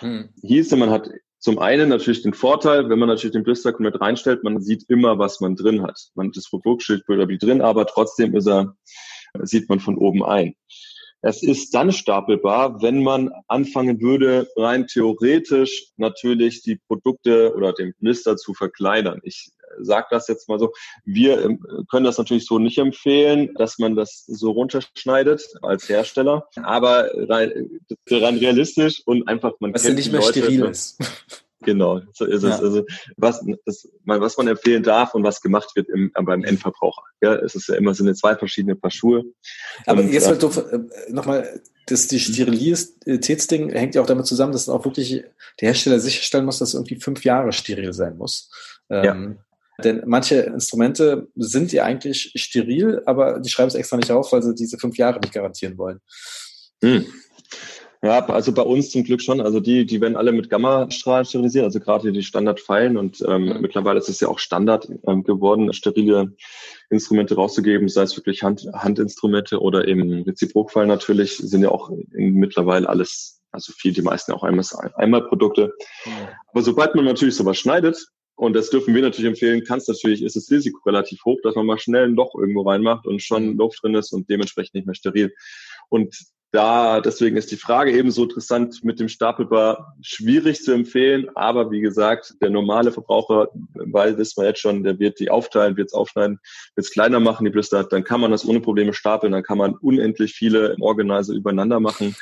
Hm. 0.00 0.30
Hieße, 0.42 0.76
man 0.76 0.90
hat 0.90 1.08
zum 1.38 1.58
einen 1.58 1.88
natürlich 1.88 2.22
den 2.22 2.34
Vorteil, 2.34 2.88
wenn 2.88 3.00
man 3.00 3.08
natürlich 3.08 3.32
den 3.32 3.42
Blister 3.42 3.72
komplett 3.72 4.00
reinstellt, 4.00 4.44
man 4.44 4.60
sieht 4.60 4.84
immer, 4.88 5.18
was 5.18 5.40
man 5.40 5.56
drin 5.56 5.82
hat. 5.82 5.98
Man 6.14 6.30
das 6.30 6.48
Produktschild 6.48 7.02
wie 7.08 7.38
drin, 7.38 7.60
aber 7.60 7.86
trotzdem 7.86 8.36
ist 8.36 8.46
er, 8.46 8.76
sieht 9.42 9.68
man 9.68 9.80
von 9.80 9.96
oben 9.96 10.24
ein. 10.24 10.54
Es 11.20 11.42
ist 11.42 11.74
dann 11.74 11.92
stapelbar, 11.92 12.82
wenn 12.82 13.02
man 13.02 13.30
anfangen 13.48 14.00
würde, 14.00 14.48
rein 14.56 14.86
theoretisch 14.86 15.92
natürlich 15.96 16.62
die 16.62 16.80
Produkte 16.88 17.54
oder 17.54 17.72
den 17.72 17.92
Blister 17.98 18.36
zu 18.36 18.54
verkleinern. 18.54 19.20
Ich 19.24 19.50
sage 19.80 20.06
das 20.10 20.28
jetzt 20.28 20.48
mal 20.48 20.58
so. 20.58 20.72
Wir 21.04 21.42
ähm, 21.42 21.64
können 21.90 22.04
das 22.04 22.18
natürlich 22.18 22.46
so 22.46 22.58
nicht 22.58 22.78
empfehlen, 22.78 23.54
dass 23.54 23.78
man 23.78 23.96
das 23.96 24.24
so 24.26 24.50
runterschneidet 24.50 25.42
als 25.62 25.88
Hersteller, 25.88 26.48
aber 26.62 27.10
rein, 27.28 27.80
rein 28.10 28.38
realistisch 28.38 29.02
und 29.06 29.28
einfach 29.28 29.52
man 29.60 29.74
Was 29.74 29.82
kennt 29.82 29.96
nicht 29.96 30.12
mehr 30.12 30.20
Leute, 30.20 30.40
steril 30.40 30.64
ist. 30.66 30.98
Genau, 31.64 32.00
so 32.12 32.24
ist 32.24 32.42
ja. 32.42 32.50
es. 32.50 32.60
Also 32.60 32.84
was, 33.16 33.44
das, 33.64 33.88
was 34.04 34.36
man 34.36 34.48
empfehlen 34.48 34.82
darf 34.82 35.14
und 35.14 35.22
was 35.22 35.40
gemacht 35.40 35.70
wird 35.74 35.88
im, 35.88 36.10
beim 36.12 36.44
Endverbraucher. 36.44 37.02
Ja, 37.20 37.34
es 37.36 37.54
ist 37.54 37.68
ja 37.68 37.76
immer 37.76 37.94
so 37.94 38.04
eine 38.04 38.14
zwei 38.14 38.36
verschiedene 38.36 38.74
Paar 38.74 38.90
Schuhe. 38.90 39.24
Aber 39.86 40.02
und, 40.02 40.12
jetzt 40.12 40.26
halt 40.26 40.42
äh, 40.42 40.80
nochmal, 41.10 41.60
das 41.86 42.08
die 42.08 42.20
Sterilitätsding 42.20 43.70
hängt 43.70 43.94
ja 43.94 44.02
auch 44.02 44.06
damit 44.06 44.26
zusammen, 44.26 44.52
dass 44.52 44.68
auch 44.68 44.84
wirklich 44.84 45.24
der 45.60 45.68
Hersteller 45.68 46.00
sicherstellen 46.00 46.44
muss, 46.44 46.58
dass 46.58 46.74
irgendwie 46.74 46.96
fünf 46.96 47.24
Jahre 47.24 47.52
steril 47.52 47.92
sein 47.92 48.16
muss. 48.16 48.50
Ähm, 48.90 49.04
ja. 49.04 49.44
Denn 49.84 50.02
manche 50.06 50.36
Instrumente 50.40 51.28
sind 51.36 51.72
ja 51.72 51.84
eigentlich 51.84 52.32
steril, 52.34 53.02
aber 53.06 53.40
die 53.40 53.50
schreiben 53.50 53.68
es 53.68 53.74
extra 53.74 53.96
nicht 53.96 54.10
auf, 54.10 54.32
weil 54.32 54.42
sie 54.42 54.54
diese 54.54 54.78
fünf 54.78 54.96
Jahre 54.96 55.20
nicht 55.20 55.34
garantieren 55.34 55.78
wollen. 55.78 56.00
Hm. 56.82 57.06
Ja, 58.04 58.26
also 58.26 58.52
bei 58.52 58.62
uns 58.62 58.90
zum 58.90 59.04
Glück 59.04 59.22
schon. 59.22 59.40
Also 59.40 59.60
die, 59.60 59.86
die 59.86 60.00
werden 60.00 60.16
alle 60.16 60.32
mit 60.32 60.50
Gammastrahlen 60.50 61.24
sterilisiert, 61.24 61.64
also 61.64 61.78
gerade 61.78 62.10
die 62.10 62.24
Standardpfeilen. 62.24 62.96
Und 62.96 63.22
ähm, 63.28 63.44
mhm. 63.44 63.60
mittlerweile 63.60 64.00
ist 64.00 64.08
es 64.08 64.18
ja 64.18 64.26
auch 64.26 64.40
Standard 64.40 64.88
ähm, 65.06 65.22
geworden, 65.22 65.72
sterile 65.72 66.34
Instrumente 66.90 67.36
rauszugeben, 67.36 67.88
sei 67.88 68.02
es 68.02 68.16
wirklich 68.16 68.42
Hand, 68.42 68.66
Handinstrumente 68.74 69.60
oder 69.60 69.86
eben 69.86 70.24
Reziprokpfeilen 70.24 70.88
natürlich, 70.88 71.36
sind 71.36 71.62
ja 71.62 71.68
auch 71.68 71.92
mittlerweile 72.10 72.88
alles, 72.88 73.40
also 73.52 73.72
viel, 73.72 73.92
die 73.92 74.02
meisten 74.02 74.32
auch 74.32 74.42
einmal, 74.42 74.64
einmal 74.96 75.22
Produkte. 75.22 75.72
Mhm. 76.04 76.10
Aber 76.48 76.62
sobald 76.62 76.96
man 76.96 77.04
natürlich 77.04 77.36
sowas 77.36 77.56
schneidet, 77.56 78.04
und 78.36 78.54
das 78.54 78.70
dürfen 78.70 78.94
wir 78.94 79.02
natürlich 79.02 79.28
empfehlen, 79.28 79.64
kann 79.64 79.78
es 79.78 79.88
natürlich, 79.88 80.22
ist 80.22 80.36
das 80.36 80.50
Risiko 80.50 80.80
relativ 80.86 81.24
hoch, 81.24 81.38
dass 81.42 81.54
man 81.54 81.66
mal 81.66 81.78
schnell 81.78 82.04
ein 82.04 82.14
Loch 82.14 82.34
irgendwo 82.34 82.62
reinmacht 82.62 83.06
und 83.06 83.22
schon 83.22 83.50
mhm. 83.50 83.58
Luft 83.58 83.82
drin 83.82 83.94
ist 83.94 84.12
und 84.12 84.28
dementsprechend 84.30 84.74
nicht 84.74 84.86
mehr 84.86 84.94
steril. 84.94 85.34
Und 85.88 86.16
da, 86.52 87.00
deswegen 87.00 87.38
ist 87.38 87.50
die 87.50 87.56
Frage 87.56 87.92
eben 87.92 88.10
so 88.10 88.24
interessant 88.24 88.84
mit 88.84 89.00
dem 89.00 89.08
Stapelbar 89.08 89.96
schwierig 90.02 90.62
zu 90.62 90.72
empfehlen. 90.72 91.30
Aber 91.34 91.70
wie 91.70 91.80
gesagt, 91.80 92.34
der 92.42 92.50
normale 92.50 92.92
Verbraucher, 92.92 93.48
weil 93.72 94.18
wissen 94.18 94.42
wir 94.42 94.48
jetzt 94.48 94.60
schon, 94.60 94.84
der 94.84 94.98
wird 94.98 95.18
die 95.18 95.30
aufteilen, 95.30 95.78
wird 95.78 95.88
es 95.88 95.94
aufschneiden, 95.94 96.40
wird 96.74 96.86
es 96.86 96.92
kleiner 96.92 97.20
machen, 97.20 97.46
die 97.46 97.50
Blister. 97.50 97.84
Dann 97.84 98.04
kann 98.04 98.20
man 98.20 98.30
das 98.30 98.46
ohne 98.46 98.60
Probleme 98.60 98.92
stapeln. 98.92 99.32
Dann 99.32 99.42
kann 99.42 99.56
man 99.56 99.76
unendlich 99.76 100.34
viele 100.34 100.76
Organizer 100.78 101.32
übereinander 101.32 101.80
machen. 101.80 102.14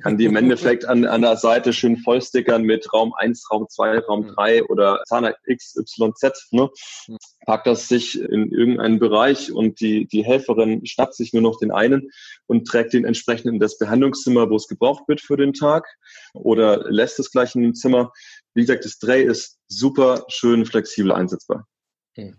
Kann 0.00 0.16
die 0.16 0.26
im 0.26 0.36
Endeffekt 0.36 0.84
an, 0.84 1.04
an 1.04 1.22
der 1.22 1.36
Seite 1.36 1.72
schön 1.72 1.96
vollstickern 1.96 2.62
mit 2.62 2.92
Raum 2.92 3.12
1, 3.16 3.50
Raum 3.50 3.66
2, 3.68 3.98
Raum 3.98 4.28
3 4.28 4.62
oder 4.66 5.02
Zahnrad 5.08 5.34
XYZ. 5.52 6.50
Ne? 6.52 6.70
Packt 7.46 7.66
das 7.66 7.88
sich 7.88 8.20
in 8.20 8.52
irgendeinen 8.52 9.00
Bereich 9.00 9.50
und 9.52 9.80
die, 9.80 10.06
die 10.06 10.24
Helferin 10.24 10.86
schnappt 10.86 11.14
sich 11.14 11.32
nur 11.32 11.42
noch 11.42 11.58
den 11.58 11.72
einen 11.72 12.10
und 12.46 12.68
trägt 12.68 12.92
den 12.92 13.04
entsprechend 13.04 13.46
in 13.46 13.58
das 13.72 13.78
Behandlungszimmer, 13.78 14.48
wo 14.50 14.56
es 14.56 14.68
gebraucht 14.68 15.04
wird 15.08 15.20
für 15.20 15.36
den 15.36 15.52
Tag 15.52 15.86
oder 16.34 16.90
lässt 16.90 17.18
es 17.18 17.30
gleich 17.30 17.54
in 17.54 17.62
dem 17.62 17.74
Zimmer. 17.74 18.12
Wie 18.54 18.62
gesagt, 18.62 18.84
das 18.84 18.98
Dreh 18.98 19.22
ist 19.22 19.58
super 19.68 20.24
schön 20.28 20.64
flexibel 20.66 21.12
einsetzbar. 21.12 21.66
Hm. 22.14 22.36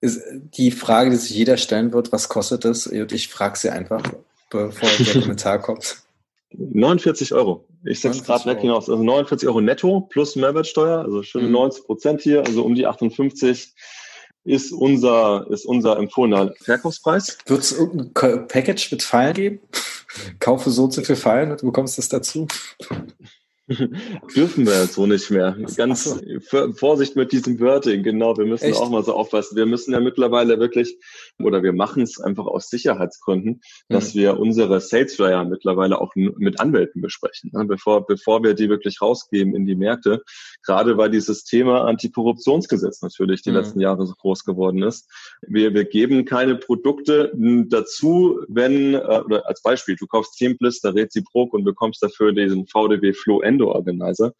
Ist 0.00 0.20
die 0.30 0.70
Frage, 0.70 1.10
die 1.10 1.16
sich 1.16 1.30
jeder 1.30 1.56
stellen 1.56 1.92
wird, 1.92 2.12
was 2.12 2.28
kostet 2.28 2.64
das? 2.64 2.86
Und 2.86 3.12
ich 3.12 3.28
frage 3.28 3.58
sie 3.58 3.70
einfach, 3.70 4.02
bevor 4.50 4.88
der 4.88 5.12
Kommentar 5.20 5.60
kommt. 5.60 6.02
49 6.54 7.32
Euro. 7.32 7.66
Ich 7.84 8.04
es 8.04 8.24
gerade 8.24 8.44
weg 8.46 8.60
hinaus. 8.60 8.88
Also 8.88 9.02
49 9.02 9.48
Euro 9.48 9.60
netto 9.60 10.02
plus 10.02 10.36
Mehrwertsteuer, 10.36 11.00
also 11.00 11.22
schöne 11.22 11.46
mhm. 11.46 11.52
90 11.52 11.84
Prozent 11.84 12.20
hier, 12.20 12.44
also 12.44 12.64
um 12.64 12.74
die 12.74 12.86
58 12.86 13.74
ist 14.44 14.72
unser, 14.72 15.46
ist 15.50 15.64
unser 15.64 15.98
empfohlener 15.98 16.52
Verkaufspreis. 16.62 17.38
Wird 17.46 17.62
es 17.62 17.72
irgendein 17.72 18.48
Package 18.48 18.90
mit 18.90 19.02
Pfeilen 19.02 19.34
geben? 19.34 19.60
Kaufe 20.40 20.70
so 20.70 20.88
zu 20.88 21.02
viel 21.02 21.16
Pfeilen 21.16 21.50
und 21.50 21.62
du 21.62 21.66
bekommst 21.66 21.98
das 21.98 22.08
dazu? 22.08 22.46
Dürfen 23.68 24.66
wir 24.66 24.86
so 24.86 25.06
nicht 25.06 25.30
mehr. 25.30 25.56
Ganz 25.76 26.04
so. 26.04 26.18
Vorsicht 26.74 27.16
mit 27.16 27.32
diesem 27.32 27.58
Wording, 27.60 28.02
genau. 28.02 28.36
Wir 28.36 28.44
müssen 28.44 28.64
Echt? 28.64 28.78
auch 28.78 28.90
mal 28.90 29.04
so 29.04 29.14
aufpassen. 29.14 29.56
Wir 29.56 29.66
müssen 29.66 29.92
ja 29.92 30.00
mittlerweile 30.00 30.58
wirklich, 30.58 30.96
oder 31.44 31.62
wir 31.62 31.72
machen 31.72 32.02
es 32.02 32.20
einfach 32.20 32.46
aus 32.46 32.68
Sicherheitsgründen, 32.68 33.60
mhm. 33.88 33.94
dass 33.94 34.14
wir 34.14 34.38
unsere 34.38 34.80
Sales 34.80 35.16
Flyer 35.16 35.44
mittlerweile 35.44 36.00
auch 36.00 36.12
mit 36.14 36.60
Anwälten 36.60 37.02
besprechen, 37.02 37.50
ne? 37.52 37.64
bevor, 37.64 38.06
bevor 38.06 38.42
wir 38.42 38.54
die 38.54 38.68
wirklich 38.68 39.00
rausgeben 39.00 39.54
in 39.54 39.66
die 39.66 39.76
Märkte. 39.76 40.22
Gerade 40.64 40.96
weil 40.96 41.10
dieses 41.10 41.44
Thema 41.44 41.84
Antikorruptionsgesetz 41.84 43.02
natürlich 43.02 43.42
die 43.42 43.50
mhm. 43.50 43.56
letzten 43.56 43.80
Jahre 43.80 44.06
so 44.06 44.14
groß 44.14 44.44
geworden 44.44 44.82
ist. 44.82 45.10
Wir, 45.42 45.74
wir 45.74 45.84
geben 45.84 46.24
keine 46.24 46.56
Produkte 46.56 47.32
dazu, 47.68 48.40
wenn, 48.48 48.94
äh, 48.94 49.22
oder 49.24 49.46
als 49.48 49.62
Beispiel, 49.62 49.96
du 49.96 50.06
kaufst 50.06 50.36
Teamblister, 50.36 50.94
Reziprok 50.94 51.52
und 51.54 51.64
bekommst 51.64 52.02
dafür 52.02 52.32
diesen 52.32 52.66
VDW 52.66 53.12
Flow 53.12 53.40
Endo-Organizer. 53.40 54.32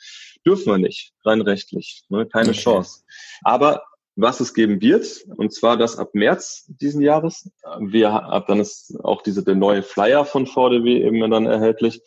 Dürfen 0.46 0.72
wir 0.72 0.78
nicht, 0.78 1.12
rein 1.24 1.40
rechtlich. 1.40 2.04
Ne? 2.08 2.26
Keine 2.26 2.50
okay. 2.50 2.58
Chance. 2.58 3.02
Aber 3.42 3.82
was 4.14 4.40
es 4.40 4.54
geben 4.54 4.80
wird, 4.80 5.24
und 5.36 5.52
zwar 5.52 5.76
das 5.76 5.96
ab 5.96 6.10
März 6.12 6.64
diesen 6.68 7.00
Jahres. 7.00 7.50
Wir 7.80 8.10
ab 8.10 8.46
dann 8.46 8.60
ist 8.60 8.94
auch 9.02 9.22
diese 9.22 9.42
der 9.42 9.54
neue 9.54 9.82
Flyer 9.82 10.24
von 10.24 10.46
VDW 10.46 11.02
eben 11.02 11.30
dann 11.30 11.46
erhältlich. 11.46 12.02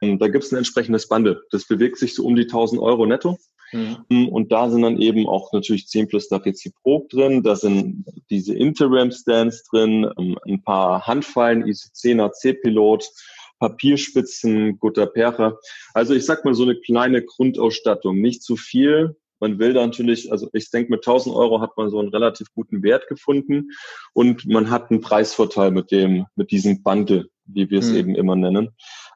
Und 0.00 0.20
da 0.20 0.28
gibt 0.28 0.44
es 0.44 0.52
ein 0.52 0.58
entsprechendes 0.58 1.08
Bundle. 1.08 1.42
Das 1.50 1.66
bewegt 1.66 1.98
sich 1.98 2.14
so 2.14 2.24
um 2.24 2.36
die 2.36 2.42
1000 2.42 2.80
Euro 2.80 3.06
netto. 3.06 3.38
Mhm. 3.72 4.28
Und 4.28 4.52
da 4.52 4.70
sind 4.70 4.82
dann 4.82 5.00
eben 5.00 5.26
auch 5.26 5.52
natürlich 5.52 5.88
10 5.88 6.08
plus 6.08 6.28
da 6.28 6.36
Reziprok 6.36 7.08
drin. 7.08 7.42
Da 7.42 7.56
sind 7.56 8.04
diese 8.30 8.54
Interim-Stands 8.54 9.64
drin, 9.64 10.10
ähm, 10.18 10.38
ein 10.46 10.62
paar 10.62 11.06
Handfallen, 11.06 11.64
IC10er 11.64 12.32
C-Pilot, 12.32 13.10
Papierspitzen, 13.58 14.78
Gutta 14.78 15.06
Percha. 15.06 15.58
Also 15.92 16.14
ich 16.14 16.24
sag 16.24 16.44
mal 16.44 16.54
so 16.54 16.62
eine 16.62 16.76
kleine 16.76 17.24
Grundausstattung, 17.24 18.18
nicht 18.18 18.42
zu 18.42 18.56
viel. 18.56 19.16
Man 19.40 19.58
will 19.58 19.72
da 19.72 19.86
natürlich, 19.86 20.30
also 20.32 20.48
ich 20.52 20.70
denke, 20.70 20.90
mit 20.90 21.06
1000 21.06 21.34
Euro 21.34 21.60
hat 21.60 21.76
man 21.76 21.90
so 21.90 21.98
einen 21.98 22.08
relativ 22.08 22.48
guten 22.54 22.82
Wert 22.82 23.08
gefunden 23.08 23.70
und 24.12 24.46
man 24.46 24.70
hat 24.70 24.90
einen 24.90 25.00
Preisvorteil 25.00 25.70
mit 25.70 25.90
dem, 25.90 26.26
mit 26.36 26.50
diesem 26.50 26.82
Bundle, 26.82 27.26
wie 27.46 27.70
wir 27.70 27.78
es 27.78 27.90
hm. 27.90 27.96
eben 27.96 28.14
immer 28.14 28.36
nennen. 28.36 28.70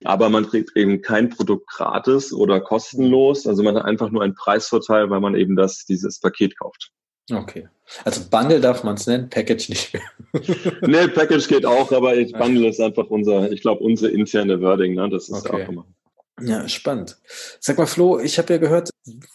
Aber 0.04 0.28
man 0.28 0.48
kriegt 0.48 0.76
eben 0.76 1.02
kein 1.02 1.30
Produkt 1.30 1.68
gratis 1.68 2.32
oder 2.32 2.60
kostenlos. 2.60 3.46
Also 3.46 3.62
man 3.62 3.76
hat 3.76 3.84
einfach 3.84 4.10
nur 4.10 4.22
einen 4.22 4.34
Preisvorteil, 4.34 5.10
weil 5.10 5.20
man 5.20 5.34
eben 5.34 5.56
das, 5.56 5.84
dieses 5.84 6.20
Paket 6.20 6.58
kauft. 6.58 6.90
Okay. 7.30 7.68
Also 8.04 8.22
Bundle 8.28 8.60
darf 8.60 8.84
man 8.84 8.94
es 8.94 9.06
nennen, 9.06 9.28
Package 9.30 9.68
nicht 9.68 9.92
mehr. 9.92 10.02
nee, 10.82 11.08
Package 11.08 11.46
geht 11.46 11.66
auch, 11.66 11.92
aber 11.92 12.14
Bundle 12.14 12.68
ist 12.68 12.80
einfach 12.80 13.06
unser, 13.08 13.52
ich 13.52 13.60
glaube, 13.60 13.82
unsere 13.84 14.10
interne 14.10 14.60
Wording. 14.60 14.94
Ne? 14.94 15.08
Das 15.08 15.28
ist 15.28 15.46
okay. 15.46 15.64
auch 15.64 15.68
immer. 15.68 15.86
Ja, 16.40 16.68
spannend. 16.68 17.18
Sag 17.60 17.78
mal, 17.78 17.86
Flo, 17.86 18.18
ich 18.18 18.38
habe 18.38 18.52
ja 18.54 18.58
gehört, 18.58 18.90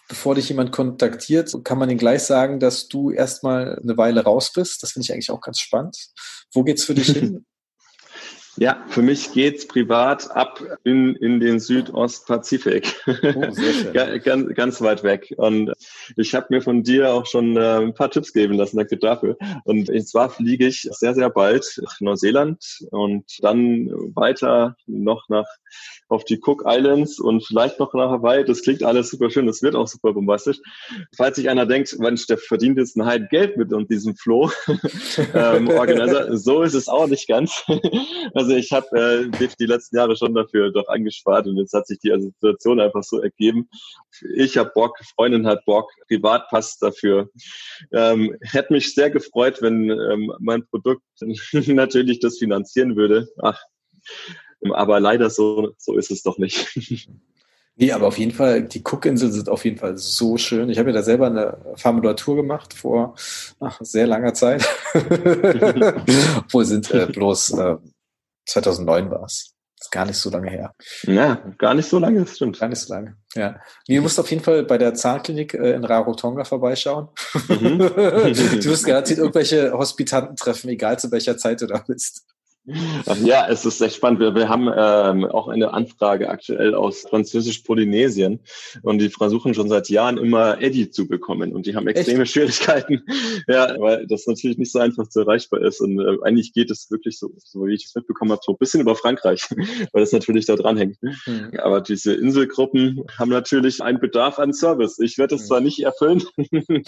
bevor 0.07 0.35
dich 0.35 0.49
jemand 0.49 0.71
kontaktiert, 0.71 1.53
kann 1.63 1.77
man 1.77 1.89
ihm 1.89 1.97
gleich 1.97 2.23
sagen, 2.23 2.59
dass 2.59 2.87
du 2.87 3.11
erstmal 3.11 3.79
eine 3.79 3.97
Weile 3.97 4.23
raus 4.23 4.51
bist. 4.53 4.83
Das 4.83 4.91
finde 4.91 5.05
ich 5.05 5.13
eigentlich 5.13 5.31
auch 5.31 5.41
ganz 5.41 5.59
spannend. 5.59 5.97
Wo 6.53 6.63
geht's 6.63 6.83
für 6.83 6.95
dich 6.95 7.07
hin? 7.13 7.45
Ja, 8.59 8.83
für 8.87 9.03
mich 9.03 9.33
geht's 9.33 9.67
privat 9.67 10.31
ab 10.31 10.63
in, 10.83 11.15
in 11.15 11.39
den 11.39 11.59
Südostpazifik. 11.59 12.95
Oh, 13.05 13.51
sehr 13.51 13.73
schön. 13.73 14.21
ganz, 14.23 14.55
ganz 14.55 14.81
weit 14.81 15.03
weg. 15.03 15.33
Und 15.37 15.73
ich 16.15 16.33
habe 16.33 16.47
mir 16.49 16.61
von 16.61 16.81
dir 16.81 17.13
auch 17.13 17.27
schon 17.27 17.55
äh, 17.55 17.77
ein 17.77 17.93
paar 17.93 18.09
Tipps 18.09 18.33
geben 18.33 18.55
lassen, 18.55 18.77
danke 18.77 18.97
dafür. 18.97 19.37
Und 19.63 19.91
zwar 20.07 20.31
fliege 20.31 20.65
ich 20.65 20.89
sehr, 20.91 21.13
sehr 21.13 21.29
bald 21.29 21.79
nach 21.83 22.01
Neuseeland 22.01 22.83
und 22.89 23.25
dann 23.41 23.89
weiter 24.15 24.75
noch 24.87 25.29
nach 25.29 25.45
auf 26.09 26.23
die 26.23 26.39
Cook 26.41 26.63
Islands 26.65 27.19
und 27.19 27.45
vielleicht 27.45 27.79
noch 27.79 27.93
nach 27.93 28.09
Hawaii. 28.09 28.45
Das 28.45 28.61
klingt 28.61 28.83
alles 28.83 29.09
super 29.09 29.29
schön, 29.29 29.45
das 29.45 29.61
wird 29.61 29.75
auch 29.75 29.87
super 29.87 30.13
bombastisch. 30.13 30.59
Falls 31.15 31.35
sich 31.35 31.49
einer 31.49 31.65
denkt, 31.65 31.97
Mensch, 31.99 32.27
der 32.27 32.37
verdient 32.37 32.77
jetzt 32.77 32.95
ein 32.95 33.05
Heiden 33.05 33.27
Geld 33.29 33.57
mit 33.57 33.73
und 33.73 33.89
diesem 33.89 34.15
Flow 34.15 34.49
ähm, 35.33 35.67
Organizer, 35.69 36.37
so 36.37 36.63
ist 36.63 36.73
es 36.73 36.87
auch 36.87 37.07
nicht 37.07 37.27
ganz. 37.27 37.63
also 38.33 38.46
ich 38.55 38.71
habe 38.71 39.31
äh, 39.39 39.47
die 39.59 39.65
letzten 39.65 39.97
Jahre 39.97 40.15
schon 40.15 40.33
dafür 40.33 40.71
doch 40.71 40.87
angespart 40.87 41.47
und 41.47 41.57
jetzt 41.57 41.73
hat 41.73 41.87
sich 41.87 41.99
die 41.99 42.13
Situation 42.19 42.79
einfach 42.79 43.03
so 43.03 43.21
ergeben. 43.21 43.69
Ich 44.35 44.57
habe 44.57 44.71
Bock, 44.73 44.97
Freundin 45.15 45.47
hat 45.47 45.65
Bock, 45.65 45.91
privat 46.07 46.49
passt 46.49 46.81
dafür. 46.81 47.29
Ähm, 47.91 48.35
hätte 48.41 48.73
mich 48.73 48.93
sehr 48.93 49.09
gefreut, 49.09 49.61
wenn 49.61 49.89
ähm, 49.89 50.33
mein 50.39 50.65
Produkt 50.67 51.03
natürlich 51.51 52.19
das 52.19 52.37
finanzieren 52.37 52.95
würde. 52.95 53.27
Ach, 53.41 53.61
aber 54.71 54.99
leider 54.99 55.29
so, 55.29 55.73
so 55.77 55.97
ist 55.97 56.11
es 56.11 56.23
doch 56.23 56.37
nicht. 56.37 56.67
Nee, 57.79 57.91
aber 57.91 58.07
auf 58.07 58.17
jeden 58.17 58.31
Fall, 58.31 58.63
die 58.63 58.81
Cookinseln 58.83 59.31
sind 59.31 59.49
auf 59.49 59.63
jeden 59.63 59.77
Fall 59.77 59.99
so 59.99 60.37
schön. 60.37 60.71
Ich 60.71 60.79
habe 60.79 60.89
ja 60.89 60.95
da 60.95 61.03
selber 61.03 61.27
eine 61.27 61.75
Formulatur 61.75 62.35
gemacht 62.35 62.73
vor 62.73 63.13
ach, 63.59 63.77
sehr 63.81 64.07
langer 64.07 64.33
Zeit. 64.33 64.67
Obwohl 64.95 66.65
sind 66.65 66.89
äh, 66.91 67.05
bloß 67.05 67.51
äh, 67.51 67.75
2009 68.47 69.11
war 69.11 69.23
es. 69.23 69.53
Ist 69.79 69.91
gar 69.91 70.05
nicht 70.05 70.17
so 70.17 70.31
lange 70.31 70.49
her. 70.49 70.73
Ja, 71.03 71.35
gar 71.59 71.75
nicht 71.75 71.87
so 71.87 71.99
lange, 71.99 72.21
das 72.21 72.35
stimmt. 72.35 72.59
Gar 72.59 72.69
nicht 72.69 72.79
so 72.79 72.91
lange, 72.91 73.15
ja. 73.35 73.59
Nee, 73.87 73.97
du 73.97 74.01
musst 74.01 74.19
auf 74.19 74.29
jeden 74.31 74.43
Fall 74.43 74.63
bei 74.63 74.79
der 74.79 74.95
Zahnklinik 74.95 75.53
äh, 75.53 75.73
in 75.73 75.83
Rarotonga 75.83 76.45
vorbeischauen. 76.45 77.09
Mhm. 77.47 77.77
du 77.77 78.65
wirst 78.65 78.87
garantiert 78.87 79.19
irgendwelche 79.19 79.73
Hospitanten 79.73 80.35
treffen, 80.35 80.69
egal 80.69 80.97
zu 80.97 81.11
welcher 81.11 81.37
Zeit 81.37 81.61
du 81.61 81.67
da 81.67 81.83
bist. 81.87 82.25
Ja, 83.23 83.47
es 83.47 83.65
ist 83.65 83.79
echt 83.79 83.95
spannend. 83.95 84.19
Wir, 84.19 84.35
wir 84.35 84.49
haben 84.49 84.67
ähm, 84.67 85.25
auch 85.25 85.47
eine 85.47 85.73
Anfrage 85.73 86.29
aktuell 86.29 86.75
aus 86.75 87.05
Französisch-Polynesien 87.09 88.41
und 88.81 88.99
die 88.99 89.09
versuchen 89.09 89.53
schon 89.53 89.69
seit 89.69 89.87
Jahren 89.89 90.17
immer 90.17 90.61
Eddie 90.61 90.89
zu 90.89 91.07
bekommen 91.07 91.53
und 91.53 91.65
die 91.65 91.75
haben 91.75 91.87
extreme 91.87 92.23
echt? 92.23 92.33
Schwierigkeiten, 92.33 93.03
ja, 93.47 93.73
weil 93.79 94.05
das 94.07 94.27
natürlich 94.27 94.57
nicht 94.57 94.73
so 94.73 94.79
einfach 94.79 95.07
zu 95.07 95.21
erreichbar 95.21 95.61
ist 95.61 95.79
und 95.79 95.97
äh, 96.01 96.17
eigentlich 96.23 96.51
geht 96.51 96.69
es 96.69 96.91
wirklich 96.91 97.17
so, 97.17 97.31
so 97.37 97.65
wie 97.65 97.73
ich 97.73 97.85
es 97.85 97.95
mitbekommen 97.95 98.31
habe, 98.31 98.41
so 98.43 98.51
ein 98.51 98.57
bisschen 98.57 98.81
über 98.81 98.95
Frankreich, 98.95 99.43
weil 99.93 100.01
das 100.01 100.11
natürlich 100.11 100.45
da 100.45 100.57
dran 100.57 100.75
hängt. 100.75 100.97
Mhm. 101.01 101.51
Aber 101.59 101.79
diese 101.79 102.15
Inselgruppen 102.15 103.03
haben 103.17 103.31
natürlich 103.31 103.81
einen 103.81 103.99
Bedarf 103.99 104.39
an 104.39 104.51
Service. 104.51 104.99
Ich 104.99 105.17
werde 105.17 105.35
es 105.35 105.43
mhm. 105.43 105.45
zwar 105.45 105.61
nicht 105.61 105.79
erfüllen, 105.79 106.21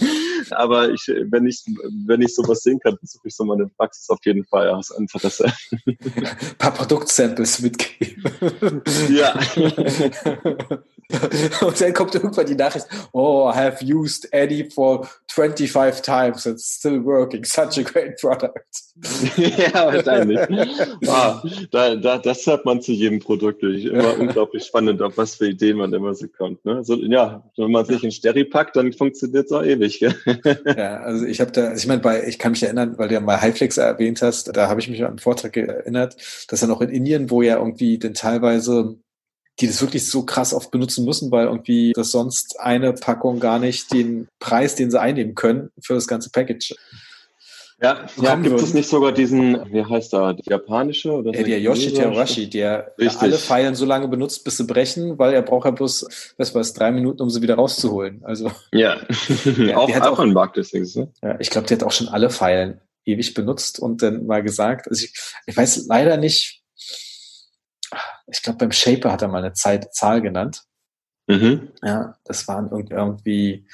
aber 0.52 0.92
ich, 0.92 1.08
wenn 1.08 1.48
ich 1.48 1.64
wenn 2.06 2.22
ich 2.22 2.36
sowas 2.36 2.64
sehen 2.64 2.80
kann, 2.80 2.98
besuche 3.00 3.30
ich 3.30 3.36
so 3.36 3.46
meine 3.46 3.68
Praxis 3.78 4.10
auf 4.10 4.20
jeden 4.26 4.44
Fall 4.44 4.70
aus 4.72 4.90
Interesse 4.90 5.50
ein 5.72 5.98
paar 6.58 6.74
Produktsamples 6.74 7.62
mitgeben. 7.62 8.24
Ja. 9.10 9.40
Und 11.62 11.82
dann 11.82 11.94
kommt 11.94 12.14
irgendwann 12.14 12.46
die 12.46 12.56
Nachricht, 12.56 12.86
oh, 13.14 13.50
I 13.52 13.58
have 13.58 13.84
used 13.84 14.32
Eddie 14.32 14.70
for 14.70 15.10
25 15.30 16.02
times, 16.04 16.46
it's 16.46 16.78
still 16.78 17.04
working, 17.04 17.44
such 17.44 17.80
a 17.80 17.82
great 17.82 18.20
product. 18.20 18.90
ja, 19.38 19.74
wahrscheinlich. 19.74 20.40
Wow, 21.02 21.42
da, 21.72 21.96
da, 21.96 22.18
das 22.18 22.46
hört 22.46 22.66
man 22.66 22.82
zu 22.82 22.92
jedem 22.92 23.20
Produkt. 23.20 23.64
Immer 23.64 24.18
unglaublich 24.20 24.66
spannend, 24.66 25.02
auf 25.02 25.18
was 25.18 25.36
für 25.36 25.48
Ideen 25.48 25.78
man 25.78 25.94
immer 25.94 26.14
so 26.14 26.28
kommt. 26.28 26.64
Ne? 26.66 26.84
So, 26.84 26.96
ja, 26.96 27.44
wenn 27.58 27.72
man 27.72 27.86
sich 27.86 28.04
in 28.04 28.12
Sterry 28.12 28.44
packt, 28.44 28.76
dann 28.76 28.94
funktioniert 28.94 29.46
es 29.46 29.52
auch 29.52 29.64
ewig. 29.64 30.00
Gell? 30.00 30.14
ja, 30.66 30.98
also 30.98 31.26
ich 31.26 31.42
habe 31.42 31.52
da, 31.52 31.74
ich 31.74 31.88
meine, 31.88 32.26
ich 32.26 32.38
kann 32.38 32.52
mich 32.52 32.62
erinnern, 32.62 32.96
weil 32.98 33.08
du 33.08 33.16
ja 33.16 33.20
mal 33.20 33.42
Highflex 33.42 33.78
erwähnt 33.78 34.22
hast, 34.22 34.56
da 34.56 34.68
habe 34.68 34.80
ich 34.80 34.90
mich 34.90 35.02
an 35.02 35.10
einen 35.10 35.20
Vortrag 35.20 35.54
erinnert, 35.68 36.16
dass 36.48 36.60
dann 36.60 36.72
auch 36.72 36.82
in 36.82 36.90
Indien, 36.90 37.30
wo 37.30 37.42
ja 37.42 37.58
irgendwie 37.58 37.98
denn 37.98 38.14
teilweise 38.14 38.98
die 39.60 39.68
das 39.68 39.82
wirklich 39.82 40.10
so 40.10 40.24
krass 40.24 40.54
oft 40.54 40.72
benutzen 40.72 41.06
müssen, 41.06 41.32
weil 41.32 41.48
irgendwie 41.48 41.92
das 41.94 42.12
sonst 42.12 42.60
eine 42.60 42.94
Packung 42.94 43.40
gar 43.40 43.60
nicht 43.60 43.92
den 43.92 44.28
Preis, 44.40 44.76
den 44.76 44.90
sie 44.90 45.00
einnehmen 45.00 45.36
können 45.36 45.70
für 45.82 45.94
das 45.94 46.08
ganze 46.08 46.30
Package. 46.30 46.76
Ja, 47.82 48.08
ja 48.22 48.36
gibt 48.36 48.50
würden. 48.50 48.64
es 48.64 48.74
nicht 48.74 48.90
sogar 48.90 49.14
diesen, 49.14 49.72
wie 49.72 49.86
heißt 49.86 50.12
der, 50.12 50.34
der 50.34 50.44
japanische? 50.46 51.12
Oder 51.14 51.34
ja, 51.34 51.44
der 51.44 51.62
Yoshi 51.62 51.94
Terashi, 51.94 52.50
der 52.50 52.94
Richtig. 52.98 53.22
alle 53.22 53.38
Pfeilen 53.38 53.76
so 53.76 53.86
lange 53.86 54.10
benutzt, 54.10 54.44
bis 54.44 54.58
sie 54.58 54.66
brechen, 54.66 55.18
weil 55.18 55.34
er 55.34 55.42
braucht 55.42 55.66
ja 55.66 55.72
bloß, 55.72 56.34
war 56.38 56.62
es, 56.62 56.74
drei 56.74 56.92
Minuten, 56.92 57.22
um 57.22 57.30
sie 57.30 57.42
wieder 57.42 57.56
rauszuholen. 57.56 58.22
Also, 58.24 58.52
ja, 58.74 58.98
der, 59.46 59.80
auch, 59.80 59.88
der 59.88 60.12
auch 60.12 60.20
ein 60.20 60.34
Markt 60.34 60.58
deswegen. 60.58 60.90
Ne? 60.94 61.12
Ja, 61.22 61.40
ich 61.40 61.50
glaube, 61.50 61.68
der 61.68 61.78
hat 61.78 61.86
auch 61.86 61.92
schon 61.92 62.10
alle 62.10 62.30
Pfeilen 62.30 62.82
ewig 63.06 63.34
benutzt 63.34 63.80
und 63.80 64.02
dann 64.02 64.26
mal 64.26 64.44
gesagt, 64.44 64.88
also 64.88 65.06
ich, 65.06 65.14
ich 65.46 65.56
weiß 65.56 65.88
leider 65.88 66.18
nicht, 66.18 66.64
ich 68.28 68.42
glaube, 68.42 68.60
beim 68.60 68.72
Shaper 68.72 69.12
hat 69.12 69.22
er 69.22 69.28
mal 69.28 69.44
eine 69.44 69.54
Zeit, 69.54 69.94
Zahl 69.94 70.22
genannt. 70.22 70.64
Mhm. 71.28 71.70
Ja, 71.84 72.16
das 72.26 72.48
waren 72.48 72.70
irgendwie 72.72 73.68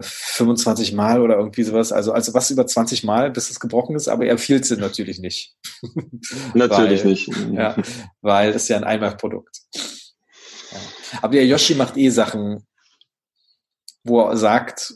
25 0.00 0.92
Mal 0.92 1.20
oder 1.20 1.36
irgendwie 1.36 1.64
sowas. 1.64 1.92
Also, 1.92 2.12
also 2.12 2.34
was 2.34 2.50
über 2.50 2.66
20 2.66 3.04
Mal, 3.04 3.30
bis 3.30 3.50
es 3.50 3.60
gebrochen 3.60 3.96
ist, 3.96 4.08
aber 4.08 4.26
er 4.26 4.38
fiel 4.38 4.62
sie 4.62 4.76
natürlich 4.76 5.18
nicht. 5.18 5.56
natürlich 6.54 7.04
weil, 7.04 7.10
nicht. 7.10 7.28
Ja, 7.52 7.76
weil 8.20 8.50
es 8.50 8.68
ja 8.68 8.76
ein 8.76 8.84
Einmalprodukt. 8.84 9.60
Ja. 9.74 10.78
Aber 11.22 11.32
der 11.32 11.46
Yoshi 11.46 11.74
macht 11.74 11.96
eh 11.96 12.10
Sachen, 12.10 12.64
wo 14.04 14.20
er 14.22 14.36
sagt, 14.36 14.94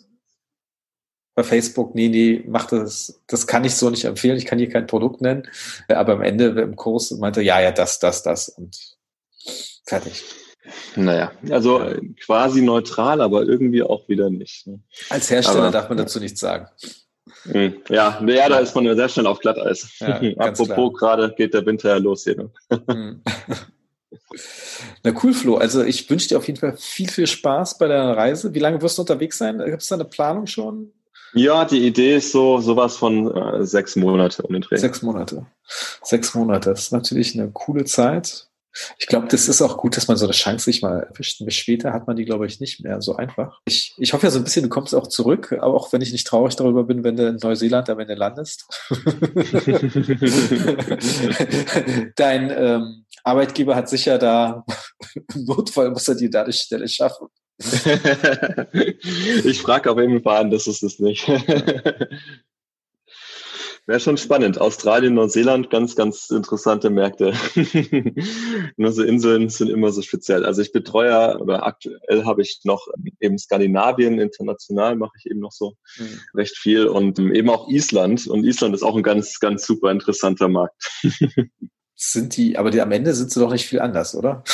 bei 1.34 1.42
Facebook, 1.42 1.94
nee, 1.94 2.08
nee, 2.08 2.44
mach 2.46 2.66
das, 2.66 3.20
das 3.26 3.46
kann 3.46 3.64
ich 3.64 3.74
so 3.74 3.90
nicht 3.90 4.04
empfehlen, 4.04 4.36
ich 4.36 4.46
kann 4.46 4.58
hier 4.58 4.70
kein 4.70 4.86
Produkt 4.86 5.20
nennen. 5.20 5.48
Aber 5.88 6.14
am 6.14 6.22
Ende 6.22 6.46
im 6.60 6.76
Kurs 6.76 7.10
meinte 7.12 7.42
ja, 7.42 7.60
ja, 7.60 7.72
das, 7.72 7.98
das, 7.98 8.22
das 8.22 8.48
und 8.50 8.96
fertig. 9.84 10.24
Naja, 10.96 11.32
also 11.50 11.84
quasi 12.24 12.62
neutral, 12.62 13.20
aber 13.20 13.42
irgendwie 13.42 13.82
auch 13.82 14.08
wieder 14.08 14.30
nicht. 14.30 14.66
Ne? 14.66 14.80
Als 15.10 15.28
Hersteller 15.30 15.64
aber, 15.64 15.70
darf 15.72 15.88
man 15.88 15.98
dazu 15.98 16.20
nichts 16.20 16.40
sagen. 16.40 16.68
Hm, 17.42 17.82
ja, 17.90 18.22
ja, 18.24 18.48
da 18.48 18.58
ist 18.58 18.74
man 18.74 18.96
sehr 18.96 19.08
schnell 19.08 19.26
auf 19.26 19.40
Glatteis. 19.40 19.98
Ja, 19.98 20.20
Apropos, 20.38 20.94
gerade 20.94 21.34
geht 21.36 21.52
der 21.52 21.66
Winter 21.66 21.90
ja 21.90 21.96
los 21.96 22.24
hier. 22.24 22.36
Ne? 22.36 22.50
Hm. 22.88 23.22
Na 25.02 25.12
cool, 25.22 25.34
Flo. 25.34 25.56
Also 25.56 25.82
ich 25.82 26.08
wünsche 26.08 26.28
dir 26.28 26.38
auf 26.38 26.46
jeden 26.46 26.58
Fall 26.58 26.76
viel, 26.78 27.08
viel 27.08 27.26
Spaß 27.26 27.76
bei 27.78 27.88
deiner 27.88 28.16
Reise. 28.16 28.54
Wie 28.54 28.58
lange 28.58 28.80
wirst 28.80 28.96
du 28.96 29.02
unterwegs 29.02 29.36
sein? 29.36 29.58
Gibt 29.58 29.82
es 29.82 29.88
da 29.88 29.96
eine 29.96 30.04
Planung 30.04 30.46
schon? 30.46 30.92
Ja, 31.34 31.64
die 31.64 31.86
Idee 31.86 32.16
ist 32.16 32.32
so 32.32 32.58
sowas 32.58 32.96
von 32.96 33.34
äh, 33.34 33.66
sechs 33.66 33.96
Monate 33.96 34.42
um 34.42 34.52
den 34.52 34.62
Dreh. 34.62 34.76
Sechs 34.76 35.02
Monate. 35.02 35.46
Sechs 36.02 36.34
Monate. 36.34 36.70
Das 36.70 36.84
ist 36.84 36.92
natürlich 36.92 37.34
eine 37.34 37.50
coole 37.50 37.84
Zeit. 37.84 38.48
Ich 38.98 39.06
glaube, 39.06 39.28
das 39.28 39.46
ist 39.46 39.62
auch 39.62 39.76
gut, 39.76 39.96
dass 39.96 40.08
man 40.08 40.16
so 40.16 40.26
eine 40.26 40.32
Chance 40.32 40.64
sich 40.64 40.82
mal 40.82 41.04
erwischt. 41.04 41.44
Bis 41.44 41.54
später 41.54 41.92
hat 41.92 42.08
man 42.08 42.16
die, 42.16 42.24
glaube 42.24 42.46
ich, 42.46 42.58
nicht 42.58 42.82
mehr 42.82 43.00
so 43.00 43.14
einfach. 43.14 43.60
Ich, 43.66 43.94
ich 43.98 44.12
hoffe 44.12 44.26
ja 44.26 44.30
so 44.30 44.38
ein 44.38 44.44
bisschen, 44.44 44.64
du 44.64 44.68
kommst 44.68 44.94
auch 44.94 45.06
zurück, 45.06 45.52
aber 45.52 45.74
auch 45.74 45.92
wenn 45.92 46.00
ich 46.00 46.10
nicht 46.10 46.26
traurig 46.26 46.56
darüber 46.56 46.82
bin, 46.82 47.04
wenn 47.04 47.16
du 47.16 47.28
in 47.28 47.36
Neuseeland 47.36 47.88
am 47.88 48.00
Ende 48.00 48.14
landest. 48.14 48.66
Dein 52.16 52.50
ähm, 52.50 53.04
Arbeitgeber 53.22 53.76
hat 53.76 53.88
sicher 53.88 54.18
da 54.18 54.64
im 55.34 55.44
Notfall 55.44 55.90
muss 55.90 56.08
er 56.08 56.16
dir 56.16 56.30
da 56.30 56.44
die 56.44 56.52
Stelle 56.52 56.88
schaffen. 56.88 57.28
ich 59.44 59.60
frage 59.60 59.90
auf 59.90 59.98
jeden 59.98 60.22
Fall 60.22 60.42
an, 60.42 60.50
das 60.50 60.66
ist 60.66 60.82
es 60.82 60.98
nicht. 60.98 61.28
Wäre 63.86 64.00
schon 64.00 64.16
spannend. 64.16 64.58
Australien, 64.58 65.12
Neuseeland, 65.12 65.68
ganz, 65.68 65.94
ganz 65.94 66.30
interessante 66.30 66.88
Märkte. 66.88 67.34
Nur 68.78 68.92
so 68.92 69.02
Inseln 69.02 69.50
sind 69.50 69.68
immer 69.68 69.92
so 69.92 70.00
speziell. 70.00 70.46
Also 70.46 70.62
ich 70.62 70.72
betreue, 70.72 71.38
oder 71.38 71.66
aktuell 71.66 72.24
habe 72.24 72.40
ich 72.40 72.60
noch 72.64 72.88
eben 73.20 73.36
Skandinavien, 73.36 74.18
international 74.18 74.96
mache 74.96 75.12
ich 75.18 75.26
eben 75.30 75.40
noch 75.40 75.52
so 75.52 75.74
mhm. 75.98 76.18
recht 76.34 76.56
viel 76.56 76.86
und 76.86 77.18
eben 77.18 77.50
auch 77.50 77.68
Island. 77.68 78.26
Und 78.26 78.44
Island 78.44 78.74
ist 78.74 78.82
auch 78.82 78.96
ein 78.96 79.02
ganz, 79.02 79.38
ganz 79.38 79.66
super 79.66 79.90
interessanter 79.90 80.48
Markt. 80.48 80.82
sind 81.94 82.36
die, 82.38 82.56
aber 82.56 82.70
die, 82.70 82.80
am 82.80 82.92
Ende 82.92 83.12
sind 83.12 83.30
sie 83.30 83.40
doch 83.40 83.52
nicht 83.52 83.66
viel 83.66 83.80
anders, 83.80 84.14
oder? 84.14 84.44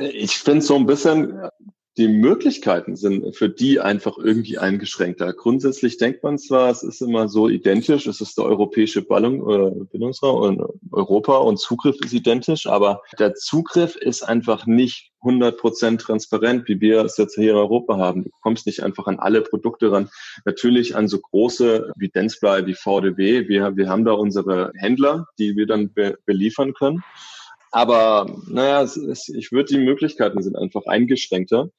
Ich 0.00 0.38
finde 0.38 0.62
so 0.62 0.76
ein 0.76 0.86
bisschen, 0.86 1.50
die 1.98 2.08
Möglichkeiten 2.08 2.96
sind 2.96 3.36
für 3.36 3.50
die 3.50 3.78
einfach 3.78 4.16
irgendwie 4.16 4.56
eingeschränkter. 4.56 5.34
Grundsätzlich 5.34 5.98
denkt 5.98 6.22
man 6.22 6.38
zwar, 6.38 6.70
es 6.70 6.82
ist 6.82 7.02
immer 7.02 7.28
so 7.28 7.50
identisch, 7.50 8.06
es 8.06 8.22
ist 8.22 8.38
der 8.38 8.46
europäische 8.46 9.02
Ballung, 9.02 9.40
äh, 9.50 9.84
Bildungsraum 9.90 10.58
und 10.58 10.62
Europa 10.90 11.36
und 11.36 11.58
Zugriff 11.58 11.96
ist 12.02 12.14
identisch, 12.14 12.66
aber 12.66 13.02
der 13.18 13.34
Zugriff 13.34 13.96
ist 13.96 14.22
einfach 14.22 14.64
nicht 14.66 15.10
100% 15.22 15.98
transparent, 15.98 16.66
wie 16.66 16.80
wir 16.80 17.04
es 17.04 17.18
jetzt 17.18 17.34
hier 17.34 17.52
in 17.52 17.58
Europa 17.58 17.98
haben. 17.98 18.24
Du 18.24 18.30
kommst 18.40 18.66
nicht 18.66 18.82
einfach 18.82 19.06
an 19.06 19.18
alle 19.18 19.42
Produkte 19.42 19.92
ran. 19.92 20.08
Natürlich 20.46 20.96
an 20.96 21.08
so 21.08 21.20
große 21.20 21.92
wie 21.96 22.08
Densfly, 22.08 22.66
wie 22.66 22.74
VDW. 22.74 23.48
Wir, 23.48 23.76
wir 23.76 23.88
haben 23.88 24.04
da 24.04 24.12
unsere 24.12 24.72
Händler, 24.76 25.26
die 25.38 25.56
wir 25.56 25.66
dann 25.66 25.92
be 25.92 26.18
beliefern 26.24 26.72
können. 26.72 27.04
Aber 27.72 28.26
naja, 28.48 28.82
es, 28.82 28.96
es, 28.96 29.28
ich 29.30 29.50
würde 29.50 29.74
die 29.74 29.84
Möglichkeiten 29.84 30.42
sind 30.42 30.56
einfach 30.56 30.84
eingeschränkter. 30.86 31.70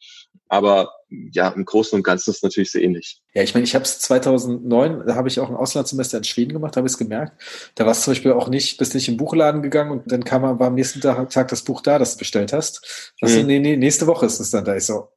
Aber 0.50 0.92
ja, 1.10 1.50
im 1.50 1.66
Großen 1.66 1.96
und 1.96 2.04
Ganzen 2.04 2.32
ist 2.32 2.38
es 2.38 2.44
natürlich 2.44 2.72
sehr 2.72 2.82
ähnlich. 2.82 3.22
Ja, 3.34 3.44
ich 3.44 3.54
meine, 3.54 3.64
ich 3.64 3.76
habe 3.76 3.86
es 3.86 4.00
2009, 4.00 5.04
da 5.06 5.16
habe 5.16 5.28
ich 5.28 5.40
auch 5.40 5.50
ein 5.50 5.56
Auslandssemester 5.56 6.18
in 6.18 6.24
Schweden 6.24 6.54
gemacht, 6.54 6.76
habe 6.76 6.88
ich 6.88 6.94
es 6.94 6.98
gemerkt. 6.98 7.42
Da 7.76 7.86
war 7.86 7.92
es 7.92 8.02
zum 8.02 8.12
Beispiel 8.12 8.34
auch 8.34 8.50
nicht, 8.50 8.78
bist 8.78 8.96
nicht 8.96 9.08
im 9.08 9.18
Buchladen 9.18 9.62
gegangen 9.62 9.92
und 9.92 10.12
dann 10.12 10.24
kam 10.24 10.42
war 10.42 10.68
am 10.68 10.76
nächsten 10.76 11.00
Tag, 11.00 11.30
Tag 11.30 11.48
das 11.48 11.64
Buch 11.64 11.82
da, 11.82 12.00
das 12.00 12.14
du 12.14 12.20
bestellt 12.20 12.54
hast. 12.54 13.14
Das 13.22 13.36
hm. 13.36 13.46
nee, 13.46 13.60
nee, 13.60 13.78
nächste 13.78 14.08
Woche 14.08 14.26
ist 14.26 14.40
es 14.40 14.50
dann 14.50 14.66
da. 14.66 14.76
Ich 14.76 14.86
so, 14.86 15.10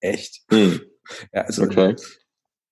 echt? 0.00 0.42
Hm. 0.50 0.80
Ja, 1.32 1.40
also 1.40 1.62
okay. 1.62 1.96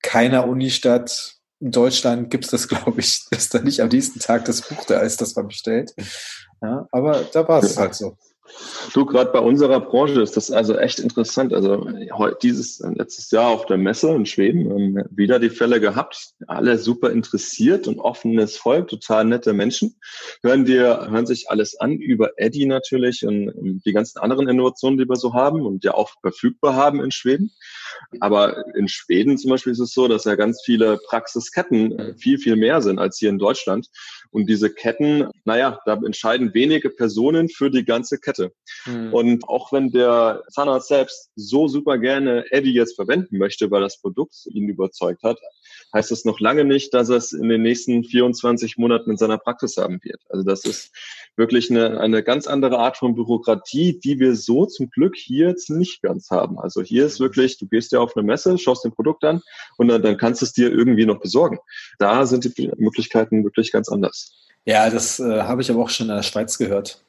keiner 0.03 0.47
Unistadt 0.47 1.37
in 1.61 1.71
Deutschland 1.71 2.31
gibt 2.31 2.45
es 2.45 2.51
das, 2.51 2.69
glaube 2.69 3.01
ich, 3.01 3.25
dass 3.31 3.49
da 3.49 3.61
nicht 3.61 3.81
am 3.81 3.89
nächsten 3.89 4.21
Tag 4.21 4.45
das 4.45 4.63
Buch 4.63 4.85
da 4.85 5.01
ist, 5.01 5.21
das 5.21 5.35
man 5.37 5.49
bestellt. 5.49 5.95
Ja, 6.62 6.88
aber 6.90 7.25
da 7.33 7.47
war 7.47 7.62
es 7.62 7.77
halt 7.77 7.95
so. 7.95 8.16
Du, 8.95 9.05
gerade 9.05 9.33
bei 9.33 9.40
unserer 9.40 9.81
Branche 9.81 10.23
ist 10.23 10.37
das 10.37 10.51
also 10.51 10.77
echt 10.77 11.01
interessant. 11.01 11.53
Also 11.53 11.88
dieses 12.42 12.81
letztes 12.81 13.31
Jahr 13.31 13.49
auf 13.49 13.66
der 13.66 13.77
Messe 13.77 14.11
in 14.14 14.25
Schweden 14.25 15.05
wieder 15.11 15.38
die 15.38 15.51
Fälle 15.51 15.81
gehabt. 15.81 16.35
Alle 16.47 16.79
super 16.79 17.11
interessiert 17.11 17.88
und 17.88 17.99
offenes 17.99 18.57
Volk, 18.57 18.88
total 18.88 19.25
nette 19.25 19.53
Menschen. 19.53 19.97
Hören 20.42 20.64
dir, 20.64 21.09
hören 21.11 21.27
sich 21.27 21.51
alles 21.51 21.79
an 21.79 21.92
über 21.92 22.31
Eddie 22.37 22.66
natürlich 22.66 23.27
und 23.27 23.83
die 23.85 23.92
ganzen 23.92 24.19
anderen 24.19 24.49
Innovationen, 24.49 24.99
die 24.99 25.09
wir 25.09 25.16
so 25.16 25.35
haben 25.35 25.62
und 25.62 25.85
ja 25.85 25.95
auch 25.95 26.11
verfügbar 26.21 26.75
haben 26.75 27.03
in 27.03 27.11
Schweden. 27.11 27.51
Aber 28.21 28.64
in 28.77 28.88
Schweden 28.88 29.38
zum 29.38 29.51
Beispiel 29.51 29.73
ist 29.73 29.81
es 29.81 29.92
so, 29.92 30.09
dass 30.09 30.25
ja 30.25 30.37
ganz 30.37 30.62
viele 30.64 30.99
Praxisketten 31.09 31.99
äh, 31.99 32.14
viel, 32.14 32.38
viel 32.38 32.57
mehr 32.57 32.81
sind 32.83 32.99
als 32.99 33.19
hier 33.19 33.31
in 33.31 33.38
Deutschland. 33.38 33.88
Und 34.31 34.49
diese 34.49 34.73
Ketten, 34.73 35.29
naja, 35.45 35.81
da 35.87 35.95
entscheiden 35.95 36.55
wenige 36.55 36.91
Personen 36.91 37.49
für 37.49 37.71
die 37.71 37.85
ganze 37.85 38.19
Kette. 38.19 38.53
Mhm. 38.87 39.12
Und 39.12 39.49
auch 39.49 39.73
wenn 39.73 39.91
der 39.91 40.43
Zahnarzt 40.51 40.89
selbst 40.89 41.31
so 41.37 41.69
super 41.69 41.99
gerne 41.99 42.45
Eddie 42.51 42.75
jetzt 42.75 42.97
verwenden 42.97 43.39
möchte, 43.39 43.71
weil 43.71 43.81
das 43.81 44.01
Produkt 44.01 44.47
ihn 44.47 44.69
überzeugt 44.69 45.23
hat, 45.23 45.39
heißt 45.95 46.11
das 46.11 46.25
noch 46.25 46.41
lange 46.41 46.65
nicht, 46.65 46.93
dass 46.95 47.09
er 47.09 47.17
es 47.17 47.33
in 47.33 47.49
den 47.49 47.62
nächsten 47.62 48.05
24 48.05 48.77
Monaten 48.77 49.11
in 49.11 49.17
seiner 49.17 49.39
Praxis 49.39 49.77
haben 49.77 50.01
wird. 50.03 50.21
Also 50.29 50.45
das 50.45 50.65
ist 50.65 50.93
wirklich 51.37 51.71
eine, 51.71 52.01
eine 52.01 52.23
ganz 52.23 52.47
andere 52.47 52.79
Art 52.79 52.97
von 52.97 53.15
Bürokratie, 53.15 53.99
die 54.03 54.19
wir 54.19 54.35
so 54.37 54.67
zum 54.67 54.91
Glück 54.91 55.17
hier 55.17 55.49
jetzt 55.49 55.71
nicht 55.71 56.03
ganz 56.03 56.31
haben. 56.31 56.59
Also 56.59 56.83
hier 56.83 57.07
ist 57.07 57.21
wirklich, 57.21 57.59
du 57.59 57.67
gehst 57.67 57.93
ja 57.93 58.01
auf 58.01 58.17
eine 58.17 58.27
Messe, 58.27 58.59
schaust 58.59 58.85
den 58.85 58.93
Produkt 58.93 59.25
an 59.25 59.43
und 59.77 59.89
dann, 59.89 60.03
dann 60.03 60.17
kannst 60.17 60.41
du 60.41 60.47
es 60.47 60.53
dir 60.53 60.71
irgendwie 60.71 61.07
noch 61.07 61.21
besorgen. 61.21 61.59
Da 61.99 62.27
sind 62.27 62.45
die 62.45 62.71
Möglichkeiten 62.77 63.45
wirklich 63.45 63.73
ganz 63.73 63.89
anders. 63.89 64.26
Ja, 64.65 64.91
das 64.91 65.21
äh, 65.21 65.43
habe 65.43 65.62
ich 65.62 65.71
aber 65.71 65.83
auch 65.83 65.91
schon 65.91 66.09
in 66.09 66.17
der 66.17 66.23
Schweiz 66.23 66.59
gehört 66.59 67.01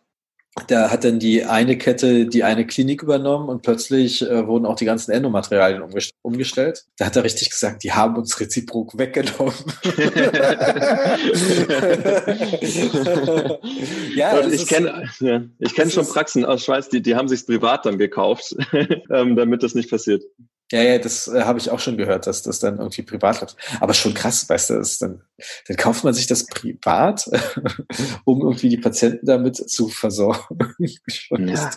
da 0.66 0.90
hat 0.90 1.04
dann 1.04 1.20
die 1.20 1.46
eine 1.46 1.78
Kette 1.78 2.26
die 2.26 2.44
eine 2.44 2.66
Klinik 2.66 3.04
übernommen 3.04 3.50
und 3.50 3.62
plötzlich 3.62 4.24
äh, 4.24 4.48
wurden 4.48 4.66
auch 4.66 4.76
die 4.76 4.86
ganzen 4.86 5.12
Endomaterialien 5.12 5.84
umgest 5.84 6.12
umgestellt. 6.22 6.86
Da 6.98 7.06
hat 7.06 7.16
er 7.16 7.24
richtig 7.24 7.52
gesagt, 7.52 7.84
die 7.84 7.94
haben 7.94 8.16
uns 8.16 8.40
reziprok 8.40 8.98
weggenommen. 8.98 9.54
ja, 14.16 14.48
ich 14.48 14.66
kenne 14.68 15.10
ja, 15.20 15.42
ich 15.60 15.76
kenne 15.76 15.92
schon 15.92 16.08
Praxen 16.08 16.46
aus 16.46 16.64
Schweiz, 16.64 16.88
die, 16.90 17.02
die 17.02 17.16
haben 17.16 17.28
sich 17.28 17.46
privat 17.46 17.86
dann 17.86 17.98
gekauft, 17.98 18.56
ähm, 19.12 19.36
damit 19.36 19.64
das 19.64 19.76
nicht 19.76 19.90
passiert. 19.90 20.24
Ja, 20.72 20.82
ja, 20.82 20.98
das 20.98 21.30
äh, 21.30 21.44
habe 21.44 21.60
ich 21.60 21.70
auch 21.72 21.80
schon 21.80 21.96
gehört, 21.96 22.28
dass 22.28 22.44
das 22.44 22.60
dann 22.60 22.80
irgendwie 22.80 23.02
privat 23.02 23.40
läuft. 23.40 23.56
Aber 23.80 23.94
schon 23.94 24.14
krass, 24.14 24.50
weißt 24.50 24.72
du, 24.72 24.74
ist 24.76 25.02
dann, 25.02 25.22
dann 25.68 25.78
kauft 25.78 26.04
man 26.04 26.14
sich 26.14 26.28
das 26.28 26.46
privat, 26.46 27.30
um 28.26 28.42
irgendwie 28.42 28.70
die 28.70 28.78
Patienten 28.78 29.26
damit 29.26 29.56
zu 29.56 29.88
versorgen. 29.88 30.76
ja. 31.30 31.72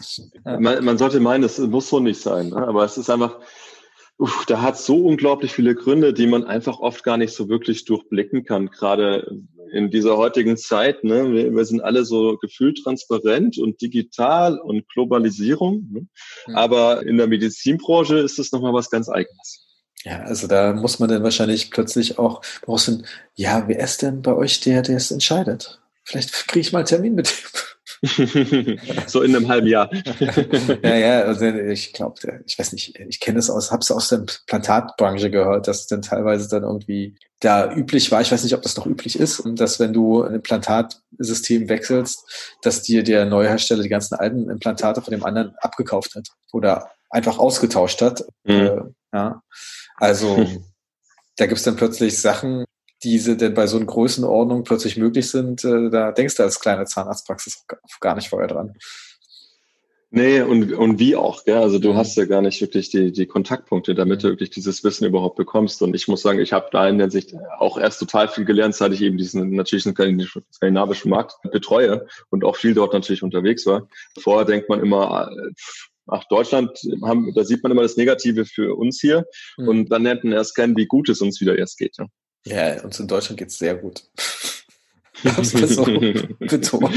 man, 0.58 0.84
man, 0.84 0.98
sollte 0.98 1.20
meinen, 1.20 1.44
es 1.44 1.58
muss 1.58 1.88
so 1.88 2.00
nicht 2.00 2.20
sein, 2.20 2.48
ne? 2.48 2.56
aber 2.56 2.84
es 2.84 2.98
ist 2.98 3.10
einfach, 3.10 3.38
uff, 4.18 4.44
da 4.46 4.60
hat 4.60 4.76
so 4.76 5.06
unglaublich 5.06 5.52
viele 5.52 5.76
Gründe, 5.76 6.12
die 6.12 6.26
man 6.26 6.42
einfach 6.44 6.80
oft 6.80 7.04
gar 7.04 7.16
nicht 7.16 7.32
so 7.32 7.48
wirklich 7.48 7.84
durchblicken 7.84 8.44
kann. 8.44 8.70
Gerade 8.70 9.40
in 9.72 9.90
dieser 9.90 10.16
heutigen 10.16 10.56
Zeit, 10.56 11.04
ne, 11.04 11.32
wir, 11.32 11.54
wir 11.54 11.64
sind 11.64 11.80
alle 11.80 12.04
so 12.04 12.36
gefühlt 12.38 12.82
transparent 12.82 13.58
und 13.58 13.80
digital 13.80 14.58
und 14.58 14.88
Globalisierung. 14.88 15.86
Ne? 15.90 16.06
Mhm. 16.46 16.56
Aber 16.56 17.06
in 17.06 17.16
der 17.16 17.26
Medizinbranche 17.26 18.18
ist 18.18 18.38
es 18.38 18.52
nochmal 18.52 18.74
was 18.74 18.90
ganz 18.90 19.08
Eigenes. 19.08 19.66
Ja, 20.04 20.20
also 20.20 20.46
da 20.46 20.72
muss 20.72 20.98
man 20.98 21.10
dann 21.10 21.22
wahrscheinlich 21.22 21.70
plötzlich 21.70 22.18
auch 22.18 22.40
brauchst 22.62 22.90
ja, 23.34 23.64
wer 23.68 23.80
ist 23.80 24.02
denn 24.02 24.22
bei 24.22 24.34
euch 24.34 24.60
der, 24.60 24.82
der 24.82 24.96
es 24.96 25.10
entscheidet? 25.10 25.80
Vielleicht 26.04 26.32
kriege 26.48 26.60
ich 26.60 26.72
mal 26.72 26.80
einen 26.80 26.88
Termin 26.88 27.14
mit 27.14 27.28
dem. 27.28 27.60
so 29.06 29.22
in 29.22 29.36
einem 29.36 29.48
halben 29.48 29.66
Jahr. 29.66 29.90
ja, 30.82 30.96
ja, 30.96 31.20
also 31.22 31.46
ich 31.46 31.92
glaube, 31.92 32.42
ich 32.46 32.58
weiß 32.58 32.72
nicht, 32.72 32.98
ich 32.98 33.20
kenne 33.20 33.38
es 33.38 33.50
aus, 33.50 33.70
habe 33.70 33.80
es 33.80 33.90
aus 33.90 34.08
der 34.08 34.24
Plantatbranche 34.46 35.30
gehört, 35.30 35.68
dass 35.68 35.80
es 35.80 35.86
dann 35.86 36.02
teilweise 36.02 36.48
dann 36.48 36.62
irgendwie 36.62 37.16
da 37.40 37.72
üblich 37.72 38.12
war, 38.12 38.20
ich 38.20 38.30
weiß 38.30 38.44
nicht, 38.44 38.54
ob 38.54 38.62
das 38.62 38.76
noch 38.76 38.86
üblich 38.86 39.18
ist, 39.18 39.42
dass 39.54 39.80
wenn 39.80 39.94
du 39.94 40.22
ein 40.22 40.34
Implantatsystem 40.34 41.68
wechselst, 41.70 42.56
dass 42.62 42.82
dir 42.82 43.02
der 43.02 43.24
neue 43.24 43.48
Hersteller 43.48 43.82
die 43.82 43.88
ganzen 43.88 44.14
alten 44.14 44.50
Implantate 44.50 45.00
von 45.00 45.12
dem 45.12 45.24
anderen 45.24 45.54
abgekauft 45.60 46.14
hat 46.14 46.28
oder 46.52 46.90
einfach 47.08 47.38
ausgetauscht 47.38 48.02
hat. 48.02 48.24
Mhm. 48.44 48.52
Äh, 48.52 48.80
ja. 49.14 49.42
Also 49.96 50.46
da 51.36 51.46
gibt's 51.46 51.64
dann 51.64 51.76
plötzlich 51.76 52.18
Sachen, 52.18 52.64
diese 53.02 53.36
denn 53.36 53.54
bei 53.54 53.66
so 53.66 53.76
einer 53.76 53.86
Größenordnung 53.86 54.64
plötzlich 54.64 54.96
möglich 54.96 55.30
sind, 55.30 55.64
äh, 55.64 55.90
da 55.90 56.12
denkst 56.12 56.36
du 56.36 56.42
als 56.42 56.60
kleine 56.60 56.84
Zahnarztpraxis 56.84 57.64
gar 58.00 58.14
nicht 58.14 58.28
vorher 58.28 58.48
dran. 58.48 58.74
Nee, 60.12 60.40
und, 60.40 60.72
und 60.72 60.98
wie 60.98 61.14
auch, 61.14 61.44
gell? 61.44 61.58
Also 61.58 61.78
du 61.78 61.94
hast 61.94 62.16
ja 62.16 62.24
gar 62.24 62.42
nicht 62.42 62.60
wirklich 62.60 62.90
die, 62.90 63.12
die 63.12 63.26
Kontaktpunkte, 63.26 63.94
damit 63.94 64.24
du 64.24 64.28
wirklich 64.28 64.50
dieses 64.50 64.82
Wissen 64.82 65.06
überhaupt 65.06 65.36
bekommst. 65.36 65.82
Und 65.82 65.94
ich 65.94 66.08
muss 66.08 66.22
sagen, 66.22 66.40
ich 66.40 66.52
habe 66.52 66.66
da 66.72 66.88
in 66.88 66.98
der 66.98 67.12
Sicht 67.12 67.32
auch 67.58 67.78
erst 67.78 68.00
total 68.00 68.26
viel 68.26 68.44
gelernt, 68.44 68.74
seit 68.74 68.92
ich 68.92 69.02
eben 69.02 69.18
diesen 69.18 69.54
natürlich 69.54 69.86
einen 69.86 70.26
skandinavischen 70.52 71.10
Markt 71.10 71.36
betreue 71.52 72.08
und 72.30 72.42
auch 72.42 72.56
viel 72.56 72.74
dort 72.74 72.92
natürlich 72.92 73.22
unterwegs 73.22 73.66
war. 73.66 73.88
Vorher 74.18 74.44
denkt 74.44 74.68
man 74.68 74.80
immer, 74.80 75.30
ach, 76.08 76.24
Deutschland, 76.24 76.76
haben, 77.04 77.32
da 77.32 77.44
sieht 77.44 77.62
man 77.62 77.70
immer 77.70 77.82
das 77.82 77.96
Negative 77.96 78.46
für 78.46 78.76
uns 78.76 79.00
hier. 79.00 79.26
Mhm. 79.58 79.68
Und 79.68 79.92
dann 79.92 80.02
lernt 80.02 80.24
man 80.24 80.32
erst 80.32 80.56
kennen, 80.56 80.76
wie 80.76 80.86
gut 80.86 81.08
es 81.08 81.20
uns 81.20 81.40
wieder 81.40 81.56
erst 81.56 81.78
geht. 81.78 81.96
Ja, 81.98 82.06
ja 82.44 82.82
uns 82.82 82.98
in 83.00 83.08
Deutschland 83.08 83.38
geht's 83.38 83.58
sehr 83.58 83.74
gut. 83.74 84.04
hab's 85.24 85.54
mal 85.54 85.66
so 85.68 85.84
betont. 86.38 86.94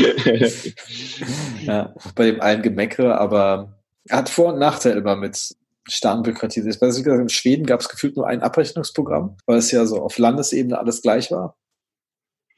ja, 1.62 1.94
bei 2.16 2.26
dem 2.26 2.42
allen 2.42 2.62
Gemeckere, 2.62 3.18
aber 3.18 3.80
er 4.08 4.18
hat 4.18 4.30
Vor- 4.30 4.54
und 4.54 4.60
Nachteile 4.60 5.00
immer 5.00 5.16
mit 5.16 5.56
starken 5.88 6.24
Bürokratie. 6.24 6.62
Also, 6.62 7.12
in 7.12 7.30
Schweden 7.30 7.66
gab 7.66 7.82
es 7.82 7.90
gefühlt 7.90 8.16
nur 8.16 8.28
ein 8.28 8.42
Abrechnungsprogramm, 8.42 9.38
weil 9.46 9.58
es 9.58 9.72
ja 9.72 9.86
so 9.86 10.02
auf 10.02 10.18
Landesebene 10.18 10.78
alles 10.78 11.02
gleich 11.02 11.32
war. 11.32 11.58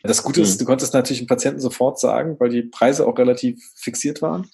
Das 0.03 0.21
Gute 0.21 0.41
ist, 0.41 0.55
mhm. 0.55 0.59
du 0.59 0.65
konntest 0.65 0.93
natürlich 0.93 1.21
dem 1.21 1.27
Patienten 1.27 1.59
sofort 1.59 1.99
sagen, 1.99 2.39
weil 2.39 2.49
die 2.49 2.63
Preise 2.63 3.07
auch 3.07 3.17
relativ 3.17 3.59
fixiert 3.75 4.21
waren, 4.21 4.47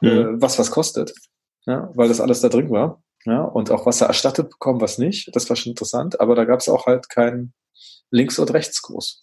mhm. 0.00 0.08
äh, 0.08 0.40
was 0.40 0.58
was 0.58 0.70
kostet, 0.70 1.12
ja, 1.66 1.90
weil 1.94 2.08
das 2.08 2.20
alles 2.20 2.40
da 2.40 2.48
drin 2.48 2.70
war. 2.70 3.02
Ja, 3.24 3.42
und 3.42 3.70
auch 3.70 3.86
was 3.86 4.00
er 4.00 4.08
erstattet 4.08 4.50
bekommen, 4.50 4.80
was 4.80 4.98
nicht. 4.98 5.34
Das 5.34 5.48
war 5.48 5.56
schon 5.56 5.70
interessant, 5.70 6.20
aber 6.20 6.34
da 6.34 6.44
gab 6.44 6.60
es 6.60 6.68
auch 6.68 6.86
halt 6.86 7.08
kein 7.08 7.52
Links- 8.10 8.38
und 8.38 8.52
Rechtskurs. 8.52 9.22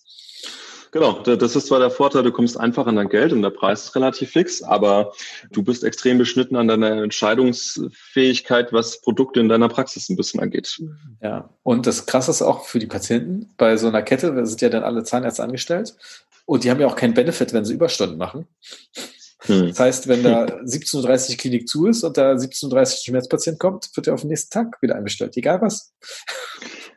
Genau, 0.92 1.22
das 1.24 1.56
ist 1.56 1.68
zwar 1.68 1.80
der 1.80 1.90
Vorteil, 1.90 2.24
du 2.24 2.34
kommst 2.34 2.60
einfach 2.60 2.86
an 2.86 2.98
dein 2.98 3.08
Geld 3.08 3.32
und 3.32 3.42
der 3.42 3.50
Preis 3.50 3.86
ist 3.86 3.96
relativ 3.96 4.32
fix, 4.32 4.62
aber 4.62 5.14
du 5.50 5.64
bist 5.64 5.86
extrem 5.86 6.18
beschnitten 6.18 6.58
an 6.58 6.68
deiner 6.68 7.02
Entscheidungsfähigkeit, 7.02 8.74
was 8.74 9.00
Produkte 9.00 9.40
in 9.40 9.48
deiner 9.48 9.70
Praxis 9.70 10.10
ein 10.10 10.18
bisschen 10.18 10.42
angeht. 10.42 10.82
Ja, 11.22 11.50
und 11.64 11.88
das 11.88 12.08
Krasse 12.08 12.32
ist 12.32 12.42
auch 12.42 12.66
für 12.66 12.80
die 12.80 12.88
Patienten, 12.88 13.54
bei 13.56 13.78
so 13.78 13.88
einer 13.88 14.02
Kette 14.02 14.36
wir 14.36 14.46
sind 14.46 14.60
ja 14.60 14.68
dann 14.68 14.84
alle 14.84 15.06
Zahnärzte 15.06 15.44
angestellt 15.44 15.96
und 16.46 16.66
die 16.66 16.70
haben 16.70 16.82
ja 16.82 16.88
auch 16.88 16.98
keinen 16.98 17.14
Benefit, 17.14 17.54
wenn 17.54 17.64
sie 17.64 17.74
Überstunden 17.74 18.18
machen. 18.18 18.46
Hm. 19.46 19.70
Das 19.70 19.80
heißt, 19.80 20.08
wenn 20.08 20.24
da 20.24 20.46
17.30 20.66 21.32
Uhr 21.32 21.38
Klinik 21.38 21.68
zu 21.68 21.88
ist 21.88 22.04
und 22.04 22.18
da 22.18 22.34
17.30 22.34 22.74
Uhr 22.74 22.86
Schmerzpatient 23.06 23.60
kommt, 23.60 23.90
wird 23.96 24.08
er 24.08 24.14
auf 24.14 24.22
den 24.22 24.30
nächsten 24.30 24.52
Tag 24.52 24.82
wieder 24.82 24.96
einbestellt, 24.96 25.36
egal 25.38 25.62
was. 25.62 25.94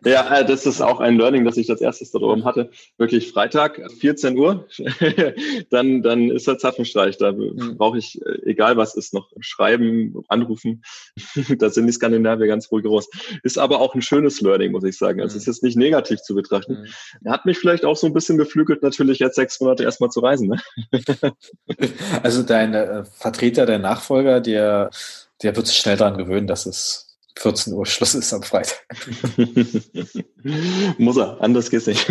Ja, 0.05 0.41
äh, 0.41 0.45
das 0.45 0.67
ist 0.67 0.81
auch 0.81 1.01
ein 1.01 1.17
Learning, 1.17 1.45
das 1.45 1.57
ich 1.57 1.71
als 1.71 1.81
erstes 1.81 2.11
da 2.11 2.19
oben 2.19 2.45
hatte. 2.45 2.71
Wirklich 2.99 3.33
Freitag, 3.33 3.81
14 4.01 4.37
Uhr, 4.37 4.67
dann, 5.71 6.03
dann 6.03 6.31
ist 6.31 6.47
der 6.47 6.59
Zapfenstreich. 6.59 7.17
Da 7.19 7.33
mhm. 7.33 7.77
brauche 7.77 7.99
ich, 7.99 8.21
äh, 8.25 8.51
egal 8.51 8.77
was 8.77 8.95
ist, 8.95 9.15
noch 9.15 9.31
schreiben, 9.41 10.23
anrufen. 10.29 10.83
da 11.59 11.71
sind 11.71 11.87
die 11.87 11.93
Skandinavier 11.93 12.47
ganz 12.47 12.71
ruhig 12.71 12.85
groß. 12.85 13.09
Ist 13.43 13.59
aber 13.59 13.81
auch 13.81 13.95
ein 13.95 14.03
schönes 14.03 14.41
Learning, 14.41 14.73
muss 14.73 14.85
ich 14.85 14.97
sagen. 14.97 15.21
Also 15.21 15.37
mhm. 15.37 15.41
es 15.41 15.49
ist 15.49 15.63
nicht 15.63 15.77
negativ 15.77 16.21
zu 16.21 16.35
betrachten. 16.35 16.83
Mhm. 16.83 16.87
Er 17.25 17.33
hat 17.33 17.47
mich 17.47 17.59
vielleicht 17.59 17.85
auch 17.85 17.97
so 17.97 18.07
ein 18.07 18.15
bisschen 18.15 18.37
beflügelt, 18.37 18.83
natürlich 18.83 19.19
jetzt 19.19 19.37
sechs 19.37 19.61
Monate 19.61 19.85
erstmal 19.85 20.11
zu 20.11 20.21
reisen. 20.21 20.49
Ne? 20.49 20.61
also 22.23 22.43
dein 22.43 22.75
äh, 22.75 23.05
Vertreter, 23.05 23.67
der 23.67 23.79
Nachfolger, 23.79 24.41
der, 24.41 24.91
der 25.43 25.57
wird 25.57 25.67
sich 25.67 25.79
schnell 25.79 25.97
daran 25.97 26.19
gewöhnen, 26.19 26.47
dass 26.47 26.67
es 26.67 27.14
14 27.37 27.73
Uhr 27.73 27.85
Schluss 27.85 28.15
ist 28.15 28.33
am 28.33 28.43
Freitag. 28.43 28.87
Muss 30.99 31.17
er, 31.17 31.41
anders 31.41 31.69
geht's 31.69 31.87
nicht. 31.87 32.07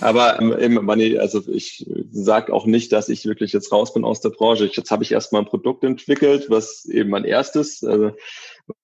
Aber 0.00 0.40
ähm, 0.40 0.88
also 1.18 1.42
ich 1.48 1.86
sage 2.10 2.52
auch 2.52 2.64
nicht, 2.64 2.92
dass 2.92 3.10
ich 3.10 3.26
wirklich 3.26 3.52
jetzt 3.52 3.70
raus 3.70 3.92
bin 3.92 4.04
aus 4.04 4.20
der 4.20 4.30
Branche. 4.30 4.70
Jetzt 4.72 4.90
habe 4.90 5.02
ich 5.02 5.12
erstmal 5.12 5.42
ein 5.42 5.48
Produkt 5.48 5.84
entwickelt, 5.84 6.46
was 6.48 6.86
eben 6.86 7.10
mein 7.10 7.24
erstes 7.24 7.84
also, 7.84 8.12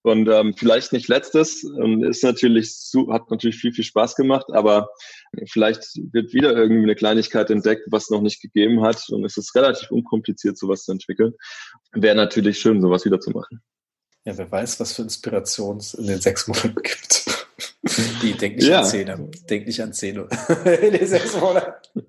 und 0.03 0.29
ähm, 0.29 0.55
vielleicht 0.55 0.92
nicht 0.92 1.09
letztes. 1.09 1.64
Und 1.64 2.05
ist 2.05 2.23
natürlich 2.23 2.71
hat 3.11 3.31
natürlich 3.31 3.57
viel 3.57 3.73
viel 3.73 3.85
Spaß 3.85 4.14
gemacht, 4.14 4.47
aber 4.53 4.90
vielleicht 5.51 5.85
wird 6.12 6.35
wieder 6.35 6.55
irgendwie 6.55 6.83
eine 6.83 6.94
Kleinigkeit 6.94 7.51
entdeckt, 7.51 7.87
was 7.90 8.11
noch 8.11 8.21
nicht 8.21 8.42
gegeben 8.42 8.83
hat 8.83 9.09
und 9.09 9.25
es 9.25 9.38
ist 9.38 9.55
relativ 9.55 9.90
unkompliziert, 9.90 10.59
sowas 10.59 10.85
zu 10.85 10.92
entwickeln. 10.92 11.33
Wäre 11.92 12.14
natürlich 12.16 12.59
schön, 12.59 12.83
sowas 12.83 13.07
wieder 13.07 13.21
zu 13.21 13.31
machen. 13.31 13.62
Ja, 14.24 14.37
wer 14.37 14.50
weiß, 14.50 14.81
was 14.81 14.92
für 14.92 15.02
Inspiration 15.02 15.78
es 15.78 15.94
in 15.94 16.07
den 16.07 16.20
sechs 16.20 16.46
Monaten 16.46 16.74
gibt. 16.83 17.46
Die 18.22 18.33
denkt 18.35 18.59
nicht 18.59 18.68
ja. 18.68 18.81
an 18.81 18.85
Zähne. 18.85 19.31
Denkt 19.48 19.66
nicht 19.66 19.83
an 19.83 19.92
Zähne. 19.92 20.28
in 20.83 20.92
den 20.92 21.07
sechs 21.07 21.37
Monaten. 21.37 22.07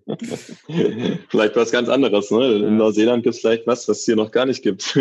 vielleicht 1.29 1.55
was 1.55 1.71
ganz 1.71 1.89
anderes. 1.89 2.31
Ne? 2.31 2.55
In 2.55 2.77
Neuseeland 2.77 3.23
gibt 3.23 3.35
es 3.35 3.41
vielleicht 3.41 3.67
was, 3.67 3.87
was 3.87 3.99
es 3.99 4.05
hier 4.05 4.15
noch 4.15 4.31
gar 4.31 4.45
nicht 4.45 4.61
gibt. 4.61 4.97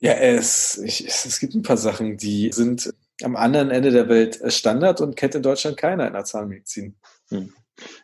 ja, 0.00 0.12
es, 0.12 0.78
ich, 0.78 1.06
es 1.06 1.40
gibt 1.40 1.54
ein 1.54 1.62
paar 1.62 1.76
Sachen, 1.76 2.16
die 2.16 2.52
sind 2.52 2.92
am 3.22 3.36
anderen 3.36 3.70
Ende 3.70 3.90
der 3.90 4.08
Welt 4.08 4.40
Standard 4.48 5.00
und 5.00 5.16
kennt 5.16 5.34
in 5.34 5.42
Deutschland 5.42 5.76
keiner 5.76 6.06
in 6.06 6.12
der 6.12 6.24
Zahnmedizin. 6.24 6.96
Hm. 7.28 7.52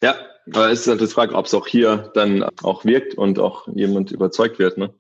Ja, 0.03 0.17
aber 0.53 0.71
es 0.71 0.81
ist 0.81 0.87
halt 0.87 1.01
die 1.01 1.07
Frage, 1.07 1.35
ob 1.35 1.47
es 1.47 1.55
auch 1.55 1.67
hier 1.67 2.11
dann 2.15 2.45
auch 2.63 2.85
wirkt 2.85 3.15
und 3.15 3.39
auch 3.39 3.67
jemand 3.75 4.13
überzeugt 4.13 4.59
wird. 4.59 4.79
Ne? 4.79 4.95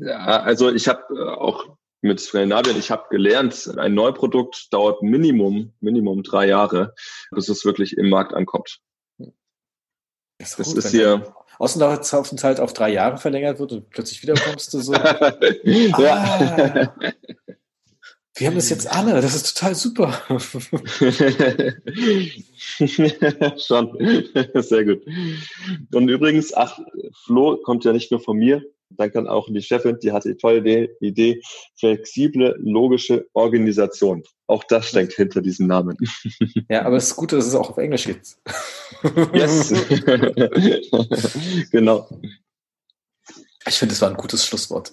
Ja, 0.00 0.42
also 0.42 0.70
ich 0.70 0.88
habe 0.88 1.02
äh, 1.14 1.28
auch 1.28 1.76
mit 2.02 2.20
Skandinavien. 2.20 2.78
Ich 2.78 2.90
habe 2.90 3.08
gelernt, 3.10 3.72
ein 3.78 3.94
Neuprodukt 3.94 4.72
dauert 4.72 5.02
Minimum, 5.02 5.72
Minimum 5.80 6.22
drei 6.22 6.48
Jahre, 6.48 6.94
bis 7.30 7.48
es 7.48 7.64
wirklich 7.64 7.96
im 7.96 8.10
Markt 8.10 8.34
ankommt. 8.34 8.80
Das 10.38 10.58
ist, 10.58 10.76
das 10.76 10.86
ist 10.86 10.90
hier. 10.90 11.34
Außenaufenthalt 11.58 12.58
auf 12.58 12.72
drei 12.72 12.90
Jahre 12.90 13.18
verlängert 13.18 13.60
wird 13.60 13.72
und 13.72 13.90
plötzlich 13.90 14.22
wieder 14.22 14.34
kommst 14.34 14.74
du 14.74 14.80
so. 14.80 14.92
ja. 15.64 16.92
Ah, 16.98 17.12
wir 18.34 18.46
haben 18.46 18.54
das 18.56 18.70
jetzt 18.70 18.90
alle, 18.90 19.20
das 19.20 19.34
ist 19.34 19.54
total 19.54 19.74
super. 19.74 20.18
Schon, 23.58 23.98
sehr 24.54 24.84
gut. 24.84 25.02
Und 25.92 26.08
übrigens, 26.08 26.54
ach, 26.54 26.80
Flo 27.24 27.58
kommt 27.58 27.84
ja 27.84 27.92
nicht 27.92 28.10
nur 28.10 28.20
von 28.20 28.38
mir, 28.38 28.64
dann 28.96 29.12
kann 29.12 29.28
auch 29.28 29.48
die 29.48 29.62
Chefin, 29.62 29.98
die 30.02 30.12
hatte 30.12 30.30
die 30.30 30.36
tolle 30.36 30.88
Idee, 31.00 31.42
flexible, 31.78 32.56
logische 32.58 33.26
Organisation. 33.32 34.22
Auch 34.46 34.64
das 34.64 34.88
steckt 34.88 35.14
hinter 35.14 35.40
diesem 35.40 35.66
Namen. 35.66 35.96
Ja, 36.68 36.84
aber 36.84 36.96
es 36.96 37.08
ist 37.08 37.16
gut, 37.16 37.32
dass 37.32 37.46
es 37.46 37.54
auch 37.54 37.70
auf 37.70 37.78
Englisch 37.78 38.06
gibt. 38.06 38.36
Yes. 39.34 39.72
genau. 41.70 42.08
Ich 43.66 43.78
finde, 43.78 43.92
das 43.92 44.00
war 44.00 44.10
ein 44.10 44.16
gutes 44.16 44.46
Schlusswort. 44.46 44.92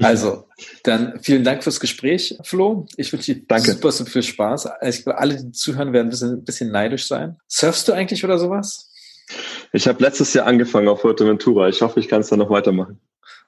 Also, 0.00 0.46
dann 0.82 1.20
vielen 1.20 1.44
Dank 1.44 1.62
fürs 1.62 1.80
Gespräch, 1.80 2.38
Flo. 2.42 2.86
Ich 2.96 3.12
wünsche 3.12 3.34
dir 3.34 3.44
Danke. 3.46 3.72
super, 3.72 3.92
super 3.92 4.10
viel 4.10 4.22
Spaß. 4.22 4.68
Ich 4.82 5.04
glaube, 5.04 5.18
alle, 5.18 5.36
die 5.36 5.52
zuhören, 5.52 5.92
werden 5.92 6.08
ein 6.08 6.10
bisschen, 6.10 6.32
ein 6.32 6.44
bisschen 6.44 6.70
neidisch 6.70 7.06
sein. 7.06 7.36
Surfst 7.48 7.88
du 7.88 7.92
eigentlich 7.92 8.24
oder 8.24 8.38
sowas? 8.38 8.90
Ich 9.72 9.88
habe 9.88 10.02
letztes 10.02 10.34
Jahr 10.34 10.46
angefangen 10.46 10.88
auf 10.88 11.00
Fuerteventura. 11.00 11.68
Ich 11.68 11.82
hoffe, 11.82 12.00
ich 12.00 12.08
kann 12.08 12.20
es 12.20 12.28
dann 12.28 12.38
noch 12.38 12.50
weitermachen. 12.50 13.00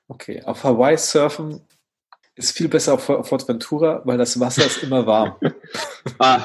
Okay, 0.08 0.42
auf 0.44 0.64
Hawaii 0.64 0.96
surfen 0.96 1.60
ist 2.36 2.54
viel 2.54 2.68
besser 2.68 2.94
auf 2.94 3.04
Fuerteventura, 3.04 4.02
weil 4.04 4.18
das 4.18 4.38
Wasser 4.38 4.66
ist 4.66 4.82
immer 4.82 5.06
warm. 5.06 5.36
ah, 6.18 6.40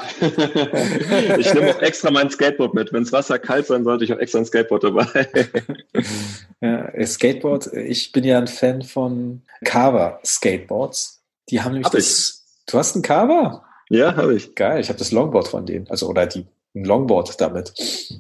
ich 1.37 1.53
nehme 1.53 1.75
auch 1.75 1.81
extra 1.81 2.09
mein 2.09 2.29
Skateboard 2.29 2.73
mit. 2.73 2.93
Wenn 2.93 3.03
das 3.03 3.11
Wasser 3.11 3.37
kalt 3.39 3.67
sein 3.67 3.83
sollte, 3.83 4.05
ich 4.05 4.11
habe 4.11 4.21
extra 4.21 4.39
ein 4.39 4.45
Skateboard 4.45 4.85
dabei. 4.85 5.27
ja, 6.61 7.05
Skateboard, 7.05 7.73
ich 7.73 8.11
bin 8.13 8.23
ja 8.23 8.37
ein 8.37 8.47
Fan 8.47 8.81
von 8.83 9.41
Carver 9.65 10.19
Skateboards. 10.25 11.21
Die 11.49 11.61
haben 11.61 11.73
nämlich 11.73 11.85
hab 11.85 11.93
das. 11.93 12.43
Ich. 12.45 12.71
Du 12.71 12.77
hast 12.77 12.95
ein 12.95 13.01
Carver? 13.01 13.63
Ja, 13.89 14.15
habe 14.15 14.33
ich. 14.33 14.55
Geil, 14.55 14.79
ich 14.79 14.87
habe 14.87 14.99
das 14.99 15.11
Longboard 15.11 15.49
von 15.49 15.65
denen. 15.65 15.89
Also, 15.89 16.07
oder 16.07 16.25
die 16.25 16.45
ein 16.75 16.85
Longboard 16.85 17.39
damit. 17.39 17.73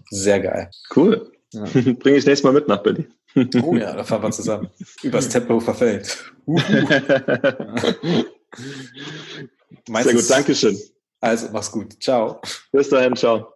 Sehr 0.09 0.39
geil. 0.39 0.69
Cool. 0.95 1.31
Ja. 1.53 1.63
Bringe 1.73 2.17
ich 2.17 2.25
nächstes 2.25 2.43
Mal 2.43 2.53
mit 2.53 2.67
nach 2.67 2.83
Berlin. 2.83 3.13
Oh 3.63 3.75
ja, 3.75 3.93
da 3.93 4.03
fahren 4.03 4.23
wir 4.23 4.31
zusammen. 4.31 4.69
Übers 5.03 5.29
Tempelhofer 5.29 5.75
Feld. 5.75 6.33
Uh. 9.87 10.01
Sehr 10.03 10.13
gut, 10.13 10.29
Dankeschön. 10.29 10.77
Also, 11.21 11.47
mach's 11.53 11.71
gut. 11.71 12.01
Ciao. 12.01 12.41
Bis 12.71 12.89
dahin, 12.89 13.15
ciao. 13.15 13.53